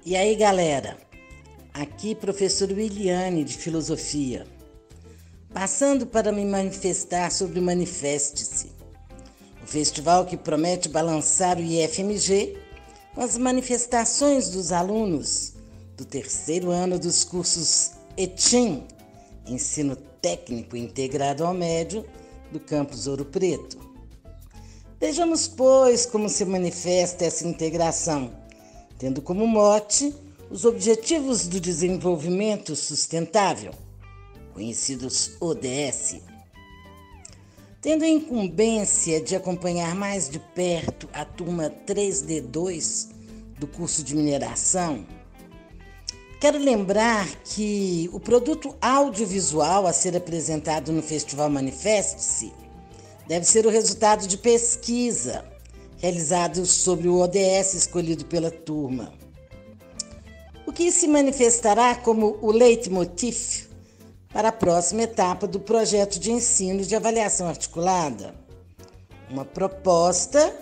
[0.06, 0.98] E aí, galera?
[1.74, 4.46] Aqui, professor Williane, de Filosofia.
[5.54, 8.70] Passando para me manifestar sobre o Manifeste-se,
[9.64, 12.58] o festival que promete balançar o IFMG
[13.16, 15.54] com as manifestações dos alunos
[15.96, 18.84] do terceiro ano dos cursos ETIM,
[19.48, 22.06] Ensino Técnico Integrado ao Médio,
[22.52, 23.80] do campus Ouro Preto.
[25.00, 28.43] Vejamos, pois, como se manifesta essa integração,
[29.04, 30.16] tendo como mote
[30.50, 33.74] os Objetivos do Desenvolvimento Sustentável,
[34.54, 36.22] conhecidos ODS.
[37.82, 43.10] Tendo a incumbência de acompanhar mais de perto a turma 3D2
[43.60, 45.06] do curso de mineração,
[46.40, 52.54] quero lembrar que o produto audiovisual a ser apresentado no Festival Manifeste-se
[53.28, 55.52] deve ser o resultado de pesquisa
[56.04, 59.14] realizada sobre o ODS escolhido pela turma.
[60.68, 63.70] O que se manifestará como o leitmotiv
[64.34, 68.36] para a próxima etapa do projeto de ensino de avaliação articulada.
[69.30, 70.54] Uma proposta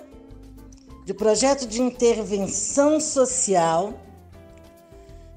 [1.06, 3.96] de projeto de intervenção social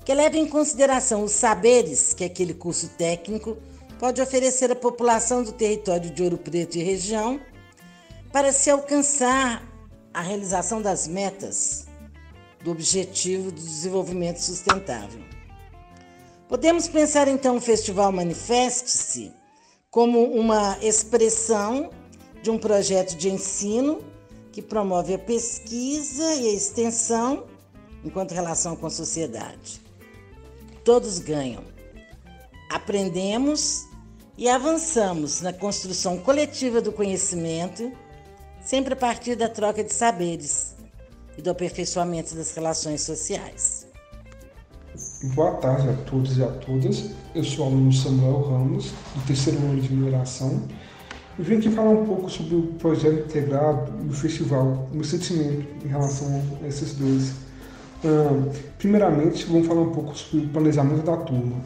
[0.05, 3.57] que leve em consideração os saberes que aquele curso técnico
[3.99, 7.41] pode oferecer à população do território de Ouro Preto e região
[8.31, 9.74] para se alcançar
[10.15, 11.87] a realização das metas
[12.62, 15.21] do Objetivo do Desenvolvimento Sustentável.
[16.49, 19.33] Podemos pensar então o Festival Manifeste-se
[19.91, 21.91] como uma expressão
[22.43, 24.03] de um projeto de ensino
[24.53, 27.47] que promove a pesquisa e a extensão
[28.05, 29.81] enquanto relação com a sociedade.
[30.85, 31.65] Todos ganham.
[32.71, 33.87] Aprendemos
[34.37, 37.91] e avançamos na construção coletiva do conhecimento,
[38.65, 40.75] sempre a partir da troca de saberes
[41.37, 43.87] e do aperfeiçoamento das relações sociais.
[45.35, 47.11] Boa tarde a todos e a todas.
[47.35, 50.62] Eu sou o aluno Samuel Ramos, do terceiro ano de mineração.
[51.39, 55.67] E vim aqui falar um pouco sobre o projeto integrado e o festival, meu sentimento
[55.85, 57.31] em relação a esses dois.
[58.05, 61.57] Uh, primeiramente, vamos falar um pouco sobre o planejamento da turma.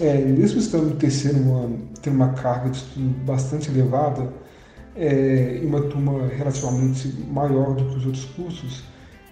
[0.00, 4.28] É, mesmo estando no terceiro ano, tendo uma carga de estudo bastante elevada,
[4.96, 8.84] é, e uma turma relativamente maior do que os outros cursos,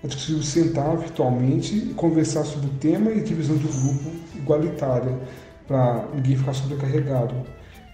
[0.03, 5.19] é possível sentar virtualmente e conversar sobre o tema e divisão do grupo igualitária,
[5.67, 7.35] para ninguém ficar sobrecarregado.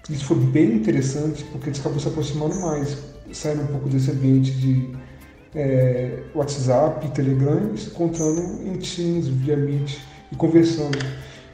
[0.09, 2.97] Isso foi bem interessante porque gente acabou se aproximando mais,
[3.33, 4.89] saindo um pouco desse ambiente de
[5.55, 9.99] é, WhatsApp, Telegram, se encontrando em Teams, via Meet
[10.31, 10.99] e conversando.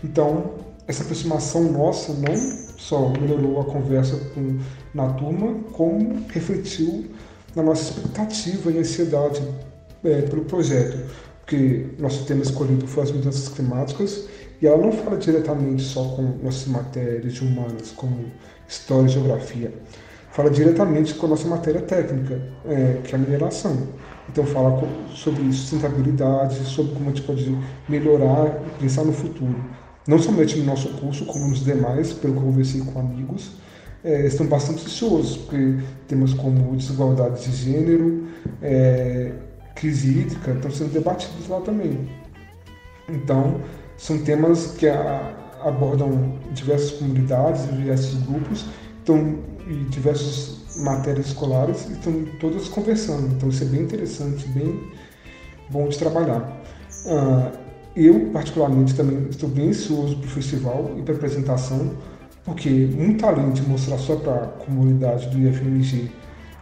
[0.04, 0.54] Então,
[0.86, 2.34] essa aproximação nossa não
[2.76, 4.58] só melhorou a conversa com,
[4.92, 7.06] na turma, como refletiu
[7.54, 9.42] na nossa expectativa e ansiedade
[10.04, 10.98] é, pelo projeto,
[11.40, 14.26] porque nosso tema escolhido foi as mudanças climáticas
[14.60, 18.26] e ela não fala diretamente só com nossas matérias humanas, como
[18.68, 19.72] história e geografia,
[20.30, 23.76] fala diretamente com a nossa matéria técnica, é, que é a mineração.
[24.28, 24.82] Então fala
[25.14, 27.58] sobre sustentabilidade, sobre como a gente pode
[27.88, 29.56] melhorar e pensar no futuro.
[30.06, 33.52] Não somente no nosso curso, como nos demais, pelo que eu conversei com amigos,
[34.04, 35.78] é, estão bastante ansiosos, porque
[36.08, 38.26] temas como desigualdade de gênero,
[38.60, 39.32] é,
[39.74, 42.08] crise hídrica estão sendo debatidos lá também.
[43.08, 43.60] Então,
[43.96, 48.66] são temas que a, abordam diversas comunidades, diversos grupos,
[49.02, 49.38] então,
[49.68, 53.34] e diversas matérias escolares estão todas conversando.
[53.34, 54.90] Então, isso é bem interessante, bem
[55.70, 56.60] bom de trabalhar.
[57.06, 57.61] Uh,
[57.94, 61.92] eu, particularmente, também estou bem ansioso para o festival e para a apresentação,
[62.44, 66.10] porque muito além de mostrar só para a comunidade do IFMG,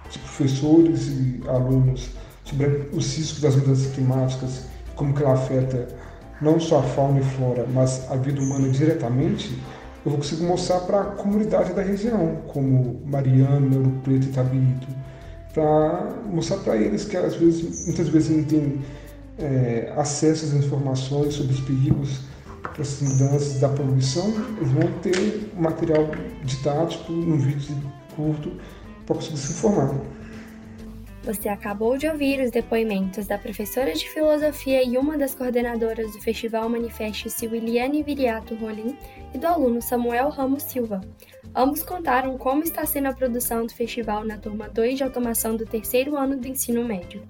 [0.08, 2.10] os professores e alunos,
[2.44, 4.64] sobre os riscos das mudanças climáticas,
[4.96, 5.88] como que ela afeta
[6.40, 9.56] não só a fauna e flora, mas a vida humana diretamente,
[10.04, 14.88] eu vou conseguir mostrar para a comunidade da região, como Mariana, Ouro Preto e Tabito,
[15.52, 18.80] para mostrar para eles que às vezes, muitas vezes não têm
[19.40, 22.20] é, acesso às informações sobre os perigos
[22.76, 26.10] das mudanças da poluição, eles vão ter material
[26.44, 27.76] didático, um vídeo
[28.14, 28.52] curto,
[29.06, 29.94] para conseguir se informar.
[31.22, 36.20] Você acabou de ouvir os depoimentos da professora de filosofia e uma das coordenadoras do
[36.20, 38.96] Festival Manifeste-se, Viriato Rolim,
[39.34, 41.02] e do aluno Samuel Ramos Silva.
[41.54, 45.66] Ambos contaram como está sendo a produção do festival na turma 2 de automação do
[45.66, 47.22] terceiro ano do ensino médio.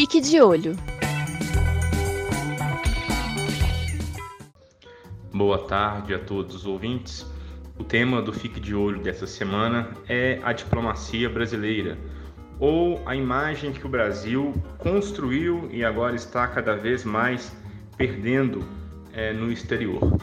[0.00, 0.74] Fique de olho.
[5.30, 7.26] Boa tarde a todos os ouvintes.
[7.78, 11.98] O tema do Fique de Olho dessa semana é a diplomacia brasileira,
[12.58, 17.54] ou a imagem que o Brasil construiu e agora está cada vez mais
[17.98, 18.64] perdendo
[19.12, 20.18] é, no exterior.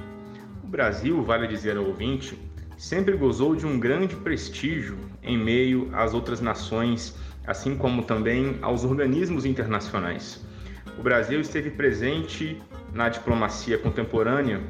[0.64, 2.36] O Brasil, vale dizer ao ouvinte,
[2.80, 7.16] sempre gozou de um grande prestígio em meio às outras nações,
[7.48, 10.46] assim como também aos organismos internacionais.
[11.00, 12.62] O Brasil esteve presente
[12.94, 14.62] na diplomacia contemporânea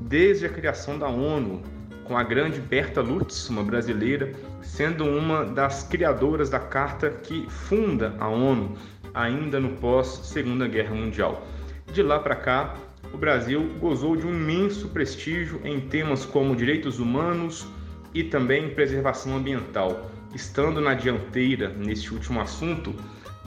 [0.00, 1.62] desde a criação da ONU,
[2.04, 4.32] com a grande Berta Lutz, uma brasileira,
[4.62, 8.76] sendo uma das criadoras da carta que funda a ONU,
[9.14, 11.46] ainda no pós-Segunda Guerra Mundial.
[11.92, 12.76] De lá para cá,
[13.12, 17.66] o Brasil gozou de um imenso prestígio em temas como direitos humanos
[18.12, 22.94] e também preservação ambiental, estando na dianteira neste último assunto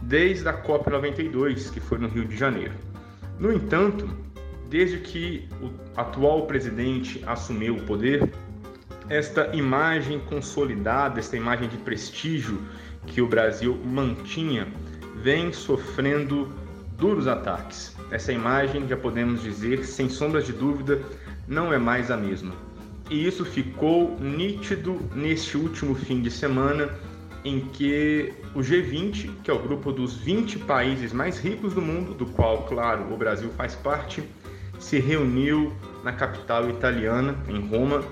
[0.01, 2.73] desde a COP92, que foi no Rio de Janeiro.
[3.39, 4.09] No entanto,
[4.69, 8.31] desde que o atual presidente assumiu o poder,
[9.09, 12.61] esta imagem consolidada, esta imagem de prestígio
[13.07, 14.67] que o Brasil mantinha,
[15.15, 16.53] vem sofrendo
[16.97, 17.95] duros ataques.
[18.11, 21.01] Essa imagem, já podemos dizer, sem sombras de dúvida,
[21.47, 22.53] não é mais a mesma.
[23.09, 26.89] E isso ficou nítido neste último fim de semana,
[27.43, 32.13] em que o G20, que é o grupo dos 20 países mais ricos do mundo,
[32.13, 34.23] do qual, claro, o Brasil faz parte,
[34.79, 38.03] se reuniu na capital italiana, em Roma,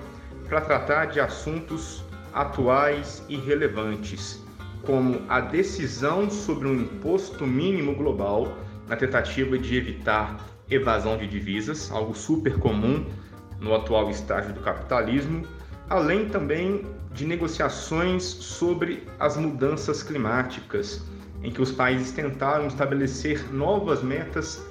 [0.48, 4.42] para tratar de assuntos atuais e relevantes,
[4.82, 8.56] como a decisão sobre um imposto mínimo global
[8.88, 13.04] na tentativa de evitar evasão de divisas, algo super comum
[13.60, 15.44] no atual estágio do capitalismo,
[15.88, 21.04] além também de negociações sobre as mudanças climáticas,
[21.42, 24.64] em que os países tentaram estabelecer novas metas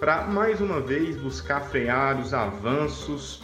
[0.00, 3.42] para mais uma vez buscar frear os avanços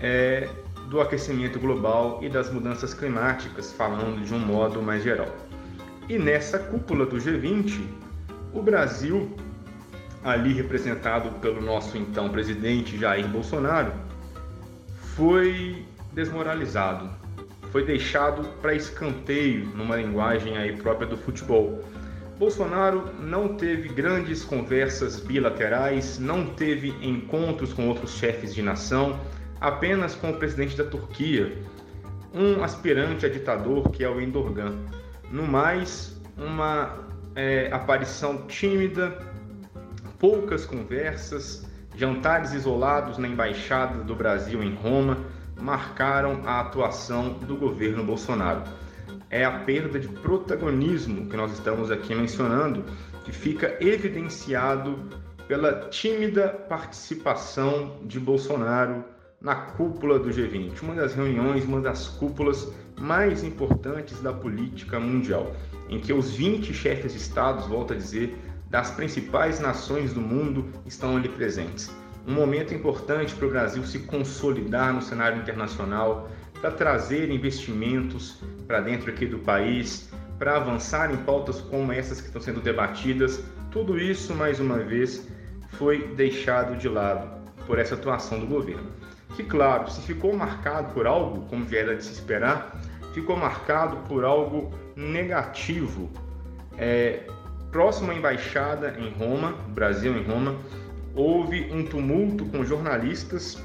[0.00, 0.48] é,
[0.88, 5.28] do aquecimento global e das mudanças climáticas, falando de um modo mais geral.
[6.08, 7.84] E nessa cúpula do G20,
[8.52, 9.30] o Brasil,
[10.24, 13.92] ali representado pelo nosso então presidente Jair Bolsonaro,
[15.16, 17.10] foi desmoralizado,
[17.70, 21.80] foi deixado para escanteio numa linguagem aí própria do futebol.
[22.38, 29.20] Bolsonaro não teve grandes conversas bilaterais, não teve encontros com outros chefes de nação,
[29.60, 31.58] apenas com o presidente da Turquia,
[32.32, 34.74] um aspirante a ditador que é o Endorgan.
[35.30, 36.96] No mais, uma
[37.36, 39.18] é, aparição tímida,
[40.18, 41.69] poucas conversas,
[42.00, 45.18] jantares isolados na embaixada do Brasil em Roma
[45.60, 48.62] marcaram a atuação do governo Bolsonaro.
[49.28, 52.86] É a perda de protagonismo que nós estamos aqui mencionando
[53.22, 54.98] que fica evidenciado
[55.46, 59.04] pela tímida participação de Bolsonaro
[59.38, 65.54] na cúpula do G20, uma das reuniões, uma das cúpulas mais importantes da política mundial,
[65.90, 68.34] em que os 20 chefes de estados, volto a dizer,
[68.70, 71.94] das principais nações do mundo estão ali presentes.
[72.26, 78.80] Um momento importante para o Brasil se consolidar no cenário internacional, para trazer investimentos para
[78.80, 83.42] dentro aqui do país, para avançar em pautas como essas que estão sendo debatidas.
[83.70, 85.26] Tudo isso, mais uma vez,
[85.72, 87.28] foi deixado de lado
[87.66, 89.00] por essa atuação do governo
[89.36, 92.80] que, claro, se ficou marcado por algo, como era de se esperar,
[93.12, 96.10] ficou marcado por algo negativo.
[96.76, 97.24] É,
[97.70, 100.56] próximo à embaixada em Roma, Brasil em Roma,
[101.14, 103.62] houve um tumulto com jornalistas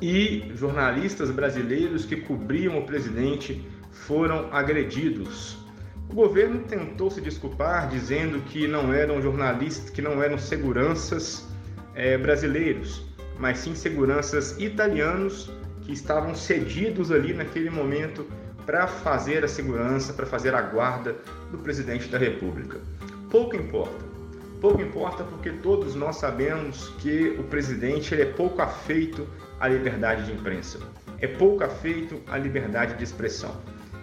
[0.00, 5.58] e jornalistas brasileiros que cobriam o presidente foram agredidos.
[6.10, 11.46] O governo tentou se desculpar dizendo que não eram jornalistas, que não eram seguranças
[11.94, 13.04] é, brasileiros,
[13.38, 15.50] mas sim seguranças italianos
[15.82, 18.26] que estavam cedidos ali naquele momento
[18.64, 21.16] para fazer a segurança, para fazer a guarda
[21.50, 22.78] do presidente da República.
[23.30, 24.06] Pouco importa.
[24.58, 29.28] Pouco importa porque todos nós sabemos que o presidente ele é pouco afeito
[29.60, 30.78] à liberdade de imprensa,
[31.20, 33.54] é pouco afeito à liberdade de expressão.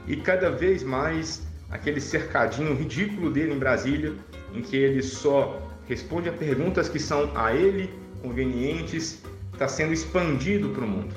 [0.08, 4.14] E cada vez mais aquele cercadinho ridículo dele em Brasília,
[4.54, 10.70] em que ele só responde a perguntas que são a ele convenientes, está sendo expandido
[10.70, 11.16] para o mundo.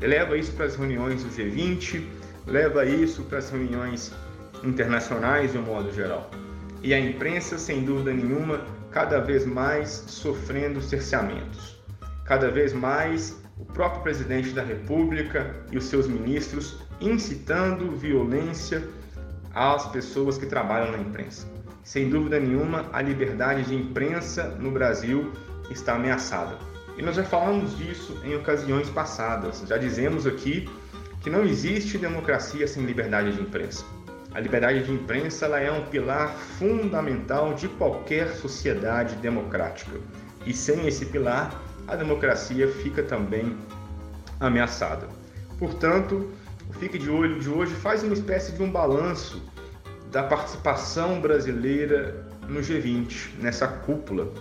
[0.00, 2.04] Leva isso para as reuniões do G20,
[2.46, 4.12] leva isso para as reuniões
[4.62, 6.28] internacionais de um modo geral.
[6.84, 8.60] E a imprensa, sem dúvida nenhuma,
[8.90, 11.82] cada vez mais sofrendo cerceamentos.
[12.26, 18.86] Cada vez mais o próprio presidente da República e os seus ministros incitando violência
[19.54, 21.50] às pessoas que trabalham na imprensa.
[21.82, 25.32] Sem dúvida nenhuma, a liberdade de imprensa no Brasil
[25.70, 26.58] está ameaçada.
[26.98, 29.64] E nós já falamos disso em ocasiões passadas.
[29.66, 30.68] Já dizemos aqui
[31.22, 33.86] que não existe democracia sem liberdade de imprensa.
[34.34, 40.00] A liberdade de imprensa ela é um pilar fundamental de qualquer sociedade democrática.
[40.44, 43.56] E sem esse pilar, a democracia fica também
[44.40, 45.06] ameaçada.
[45.56, 46.32] Portanto,
[46.68, 49.40] o Fique de Olho de hoje faz uma espécie de um balanço
[50.10, 54.32] da participação brasileira no G20, nessa cúpula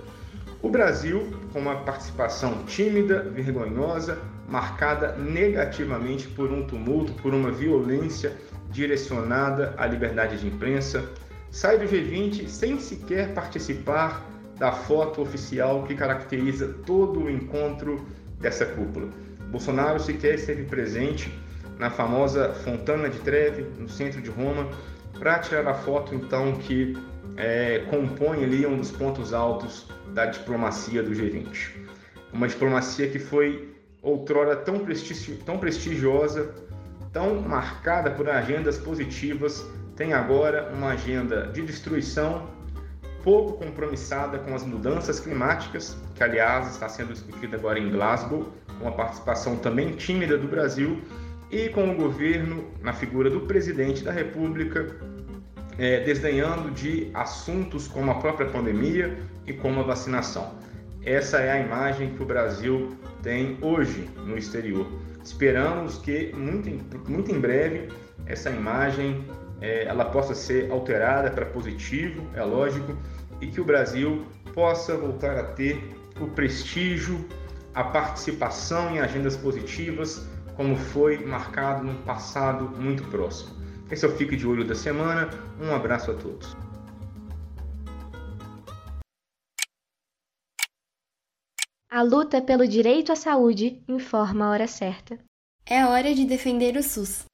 [0.63, 4.17] o Brasil, com uma participação tímida, vergonhosa,
[4.47, 8.31] marcada negativamente por um tumulto, por uma violência
[8.73, 11.07] direcionada à liberdade de imprensa,
[11.51, 14.25] sai do G20 sem sequer participar
[14.57, 18.05] da foto oficial que caracteriza todo o encontro
[18.39, 19.09] dessa cúpula.
[19.49, 21.31] Bolsonaro sequer esteve presente
[21.77, 24.69] na famosa Fontana de Trevi, no centro de Roma,
[25.19, 26.97] para tirar a foto então que
[27.37, 31.71] é, compõe ali um dos pontos altos da diplomacia do G20.
[32.31, 34.83] Uma diplomacia que foi outrora tão,
[35.45, 36.53] tão prestigiosa,
[37.13, 42.49] tão marcada por agendas positivas, tem agora uma agenda de destruição,
[43.23, 48.87] pouco compromissada com as mudanças climáticas, que aliás está sendo discutida agora em Glasgow, com
[48.87, 50.99] a participação também tímida do Brasil,
[51.51, 54.97] e com o governo, na figura do presidente da República,
[55.77, 60.55] é, desdenhando de assuntos como a própria pandemia e como a vacinação.
[61.05, 64.87] Essa é a imagem que o Brasil tem hoje no exterior.
[65.23, 67.89] Esperamos que muito em, muito em breve
[68.25, 69.25] essa imagem
[69.61, 72.97] é, ela possa ser alterada para positivo, é lógico,
[73.39, 75.81] e que o Brasil possa voltar a ter
[76.19, 77.25] o prestígio,
[77.73, 83.51] a participação em agendas positivas, como foi marcado no passado muito próximo.
[83.89, 85.29] Esse é o Fique de Olho da semana.
[85.61, 86.62] Um abraço a todos.
[91.95, 95.19] A luta pelo direito à saúde informa a hora certa.
[95.63, 97.25] É hora de defender o SUS.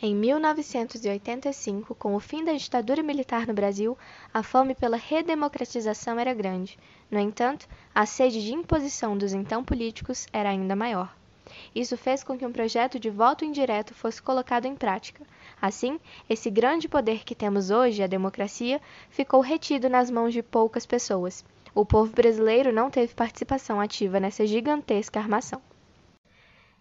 [0.00, 3.98] Em 1985, com o fim da ditadura militar no Brasil,
[4.32, 6.78] a fome pela redemocratização era grande.
[7.10, 11.14] No entanto, a sede de imposição dos então políticos era ainda maior.
[11.74, 15.22] Isso fez com que um projeto de voto indireto fosse colocado em prática.
[15.60, 15.98] Assim,
[16.28, 21.44] esse grande poder que temos hoje, a democracia, ficou retido nas mãos de poucas pessoas.
[21.74, 25.60] O povo brasileiro não teve participação ativa nessa gigantesca armação.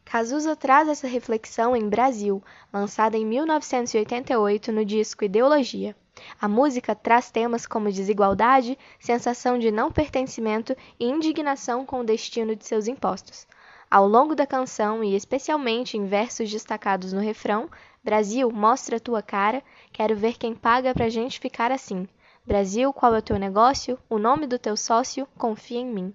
[0.05, 5.95] Cazuza traz essa reflexão em Brasil, lançada em 1988 no disco Ideologia.
[6.39, 12.55] A música traz temas como desigualdade, sensação de não pertencimento e indignação com o destino
[12.55, 13.47] de seus impostos.
[13.89, 17.69] Ao longo da canção, e especialmente em versos destacados no refrão,
[18.05, 22.07] Brasil, mostra a tua cara, quero ver quem paga pra gente ficar assim.
[22.45, 23.97] Brasil, qual é o teu negócio?
[24.07, 25.27] O nome do teu sócio?
[25.39, 26.13] Confia em mim.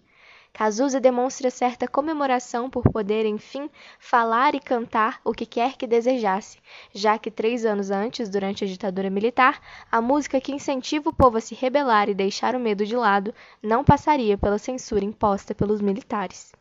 [0.53, 3.69] Cazuza demonstra certa comemoração por poder, enfim,
[3.99, 6.59] falar e cantar o que quer que desejasse,
[6.95, 9.61] já que três anos antes, durante a ditadura militar,
[9.91, 13.35] a música que incentiva o povo a se rebelar e deixar o medo de lado
[13.61, 16.53] não passaria pela censura imposta pelos militares.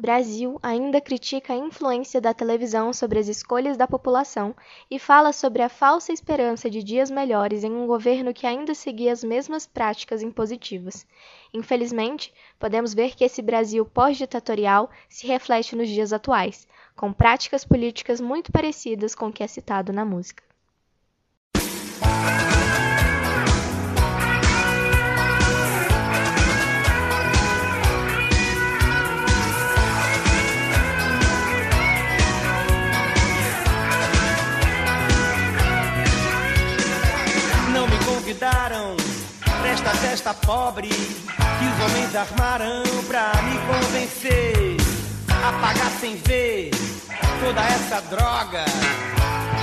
[0.00, 4.56] Brasil ainda critica a influência da televisão sobre as escolhas da população
[4.90, 9.12] e fala sobre a falsa esperança de dias melhores em um governo que ainda seguia
[9.12, 11.06] as mesmas práticas impositivas.
[11.52, 18.22] Infelizmente, podemos ver que esse Brasil pós-ditatorial se reflete nos dias atuais, com práticas políticas
[18.22, 20.49] muito parecidas com o que é citado na música.
[38.40, 38.96] Convidaram
[39.44, 44.76] pra esta festa pobre que os homens armaram pra me convencer
[45.28, 46.70] a pagar sem ver
[47.38, 48.64] toda essa droga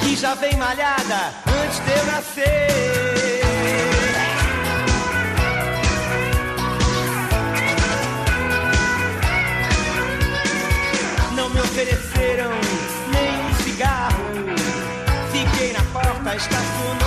[0.02, 3.42] que já vem malhada antes de eu nascer.
[11.36, 12.52] Não me ofereceram
[13.12, 14.26] nem um cigarro.
[15.32, 17.07] Fiquei na porta estacionando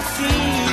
[0.00, 0.69] gente ficar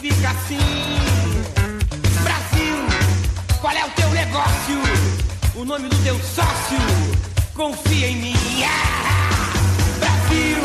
[0.00, 0.58] fica assim.
[2.22, 2.76] Brasil,
[3.60, 4.80] qual é o teu negócio?
[5.54, 6.78] O nome do teu sócio,
[7.54, 8.36] confia em mim.
[8.64, 9.52] Ah,
[9.98, 10.56] Brasil,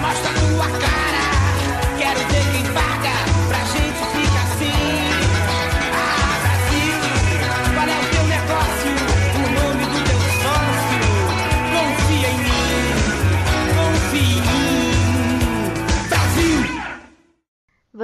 [0.00, 1.98] mostra tua cara.
[1.98, 2.93] Quero ver quem vai.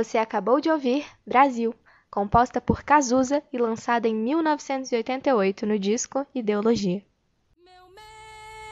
[0.00, 1.74] Você acabou de ouvir Brasil,
[2.10, 7.04] composta por Cazuza e lançada em 1988 no disco Ideologia.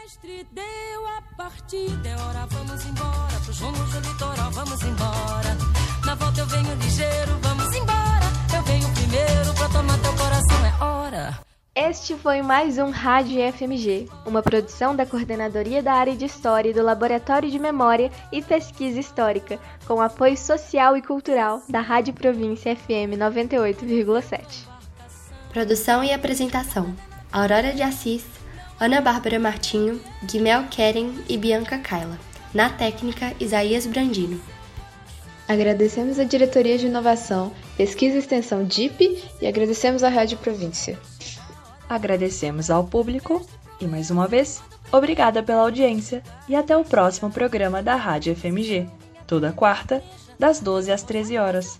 [0.02, 5.54] mestre deu a partida, é hora, vamos embora, pros rumos do litoral, vamos embora.
[6.06, 8.24] Na volta eu venho ligeiro, vamos embora.
[8.56, 11.47] Eu venho primeiro pra tomar teu coração, é hora.
[11.80, 16.72] Este foi mais um Rádio FMG, uma produção da Coordenadoria da Área de História e
[16.74, 22.74] do Laboratório de Memória e Pesquisa Histórica, com apoio social e cultural da Rádio Província
[22.74, 24.40] FM 98,7.
[25.52, 26.92] Produção e apresentação:
[27.30, 28.24] Aurora de Assis,
[28.80, 32.18] Ana Bárbara Martinho, Guimel Keren e Bianca Kaila.
[32.52, 34.40] Na técnica, Isaías Brandino.
[35.46, 40.98] Agradecemos a Diretoria de Inovação, Pesquisa e Extensão DIP e agradecemos à Rádio Província.
[41.88, 43.44] Agradecemos ao público
[43.80, 44.62] e, mais uma vez,
[44.92, 48.86] obrigada pela audiência e até o próximo programa da Rádio FMG,
[49.26, 50.02] toda quarta,
[50.38, 51.78] das 12 às 13 horas.